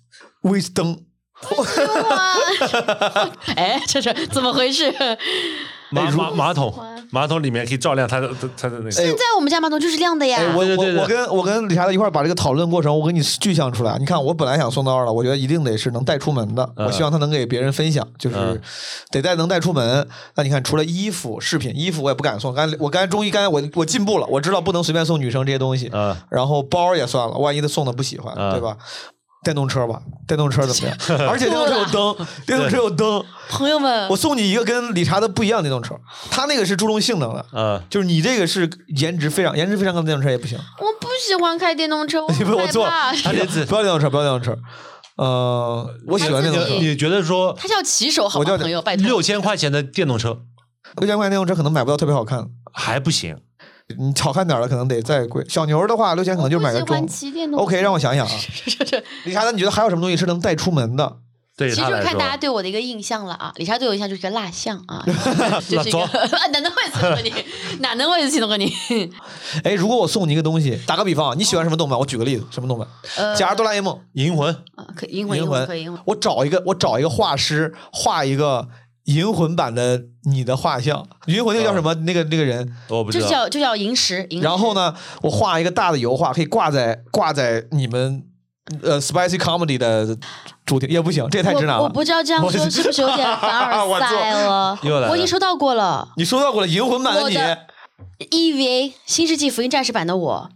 [0.42, 1.04] with 灯，
[1.56, 4.92] 哇， 哎，这是怎么回事？
[5.90, 6.74] 马马马桶
[7.10, 8.90] 马桶里面可以照亮它的它的那个。
[8.90, 10.38] 现在我们家马桶就是亮的呀。
[10.38, 13.96] 哎，我我我跟我跟理查德一块儿把这个讨论过程，我给你具象出来。
[13.98, 18.60] 你看，我本来想送到二了，我觉得一定得是能带出门的，嗯我希望他能给别人分享，就是嗯
[19.10, 20.06] 得带能带出门。
[20.34, 22.52] 那你看，除了衣服、饰品，衣服我也不敢送。
[22.52, 25.90] 刚才我刚才终于刚才我我进步了，我知道不能随便送女生这些东西。
[25.92, 28.76] 嗯然后包也算了，万一他送的不喜欢，嗯对吧？
[29.44, 31.28] 电动车吧，电动车怎么样？
[31.28, 33.24] 而且电动车有灯，电动车有灯。
[33.50, 35.94] 朋友们我，送你一个跟理查德不一样的电动车，
[36.30, 40.58] 他那个是注重性能的，嗯，就是你这个是颜值非常颜值非常高的电动车也不行。
[40.78, 43.12] 我不喜欢开电动车，我你很害被我做怕。
[43.12, 44.60] 他连自不要电动车，不要电动车。
[45.16, 48.40] 呃，我喜欢电动车你觉得说他叫骑手好吗？
[48.40, 49.06] 我叫朋友，拜托。
[49.06, 50.40] 六千块钱的电动车
[50.96, 53.38] 六千块钱电动车可能买不到特别好看的，还不行？
[53.96, 55.44] 你好看点儿的可能得再贵。
[55.48, 57.08] 小牛的话，六千可能就买个我不喜欢中。
[57.08, 57.58] 骑电动。
[57.60, 58.32] OK，让我想想啊，
[58.78, 61.16] 这这理查德，你觉得还有什么东西是能带出门的？
[61.56, 63.52] 对其实就看大家，对我的一个印象了啊。
[63.56, 65.02] 李莎对我印象就是个蜡像啊，
[65.68, 67.32] 就是一个蜡 哪能会形容你？
[67.80, 68.72] 哪能会形容你？
[69.64, 71.98] 哎，如果我送你一个东西，打个比方，你喜欢什么动漫？
[71.98, 72.86] 我举个例子，什么动漫？
[73.16, 76.00] 呃，假如哆啦 A 梦，银魂啊，可以银魂银银魂可以银魂。
[76.04, 78.68] 我找一个，我找一个画师画一个
[79.08, 81.06] 银魂版的你的画像。
[81.26, 81.92] 银魂那个叫什么？
[81.94, 82.74] 那个那个人。
[82.88, 83.28] 我不知道。
[83.28, 84.74] 叫就叫银石，然后？
[84.74, 88.22] 呢，我画一个大的油画，可以挂在挂在你们
[88.82, 90.16] 呃 spicy comedy 的
[90.66, 91.78] 主题也不行，这也太直男了。
[91.78, 94.78] 我我不知道这样说是不是有点凡尔赛了
[95.08, 97.58] 我已经收到过了你收到过了银魂版的你，的
[98.18, 100.50] ，EVA《新世纪福音战士》版的我。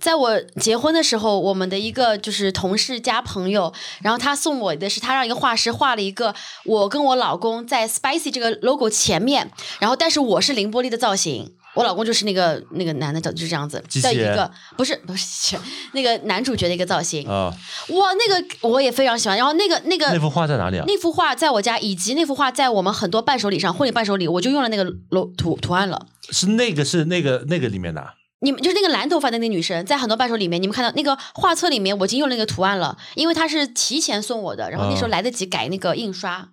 [0.00, 3.72] 在我结婚的时候，我们的一个就是同事加朋友，
[4.02, 6.34] 然后他送我的是他让一个画师画了一个
[6.64, 15.56] 我跟我老公在 Spicy 这个 logo 前面，然后但是我是凌波丽的造型，我老公就是那个那个男的造就是这样子的一个不是不是
[15.92, 17.50] 那个男主角的一个造型，啊，
[17.88, 19.38] 哇，那个我也非常喜欢。
[19.38, 20.84] 然后那个那个那幅画在哪里啊？
[20.86, 26.06] 那幅画在我家，以及那幅画在我们很多伴手礼上，婚礼伴手礼，我就用了那个 lo 图图案了。
[26.30, 28.12] 是那个是那个那个里面的啊。
[28.40, 35.10] 你们就是那个蓝头发的那个女生，在很多伴手里面，你们看到那个画册里面，我已经用了那个图案了，因为她是提前送我的，然后那时候嗯。
[35.10, 36.48] 来得及改那个印刷，啊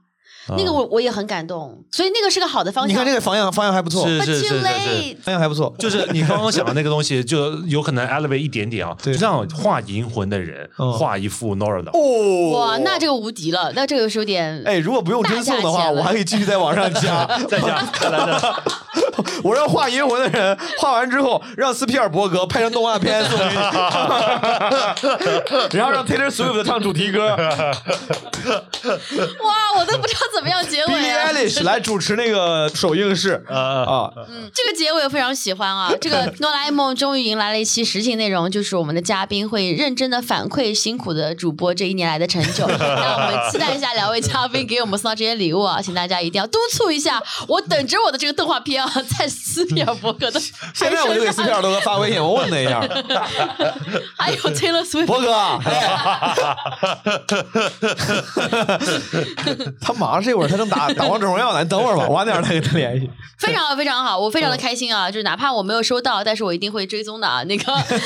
[0.49, 2.89] 那个我我也很感动，所以那个是个好的方向。
[2.89, 4.59] 你看这个方向方向还不错，是是是是
[5.21, 5.73] 方向还不错。
[5.79, 9.13] 就是你刚刚讲的那个东西，就有可能 elevate 一点点啊，对。
[9.13, 10.91] 让画银魂的人嗯。
[10.93, 12.51] 画一幅 Nora 的，哦。
[12.51, 17.25] 哇，那这个无敌了，那这个是有点哎，如果不用真送的话，我还可以继续再往上加。
[17.47, 18.63] 再加再来的，
[19.43, 23.53] 我让画银魂的人画完之后，让斯皮尔伯格拍成动画片送给你，
[25.77, 27.27] 然后让 Taylor Swift 唱主题歌。
[27.35, 27.45] 哇，
[29.77, 31.29] 我都不知道怎么样结尾，Billie 啊。
[31.31, 34.11] Eilish 来主持那个 首映式啊啊
[34.53, 35.91] 这个结尾我非常喜欢啊！
[36.01, 42.67] 这个哆啦 A 梦终于迎来了一期实情内容，就是我们的嘉宾会认真的反馈辛苦的主播这一年来的成就。
[42.79, 45.81] 那我们期待一下两位嘉宾给我们送到这些礼物啊！
[45.81, 50.39] 请大家一定要督促一下，我等着我的这个动画片啊，在斯皮尔伯格的
[50.73, 52.81] 现在我就给斯皮尔伯格发微信，我问他一下，
[54.17, 55.33] 还有 Taylor Swift，伯哥，
[55.65, 56.35] 哎，
[59.81, 63.09] 他马上这会儿他正打打王者荣耀呢，你等会儿吧，晚点再跟他联系。
[63.37, 65.11] 非常非常好，我非常的开心啊！
[65.11, 67.43] 就是哪怕我没有收到，但是我一定会追踪的啊。
[67.43, 67.63] 那个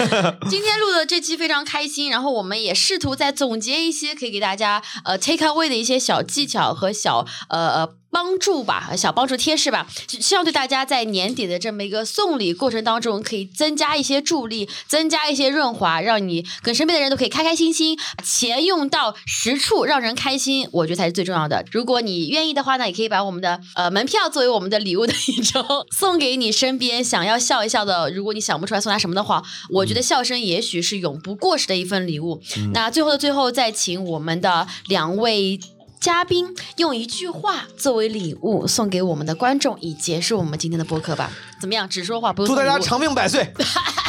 [0.49, 7.89] 今天录的这期非常开心，然后我们也试图在总结一些可以给大家呃 take away 的一些小技巧和小呃呃。
[8.09, 21.65] 帮助吧，小帮助贴士吧，希望对大家在年底的这么一个送礼过程当中，可以增加一些助力，增加一些润滑，让你跟身边的人都可以开开心心，钱用到实处，让人开心，我觉得才是最重要的。
[21.71, 28.09] 如果你愿意的话呢，也可以把我们的呃门票作为我们的礼物的一种送给你身边想要笑一笑的。
[28.09, 32.41] 如果你想不出来送他什么的话，我觉得笑声也许是永不过时的一份礼物。
[32.73, 35.59] 那最后的最后，再请我们的两位。
[35.99, 41.31] 嘉宾用一句话作为礼物送给我们的观众，以结束我们今天的播客吧。
[41.59, 41.87] 怎么样？
[41.89, 43.51] 只说话不用祝大家长命百岁，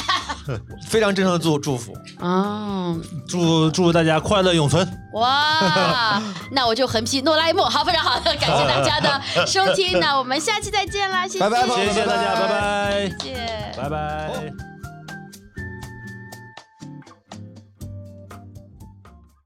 [0.87, 1.95] 非常真诚的祝祝福。
[2.19, 4.87] 哦，祝祝大家快乐永存。
[5.15, 6.23] 哇，
[6.53, 13.73] 那我就横批诺拉 A 梦，好，非常好的，感谢大家的收听，那我们下期再见啦，谢谢，拜拜谢谢大家，拜拜，谢谢。
[13.77, 14.68] 拜拜。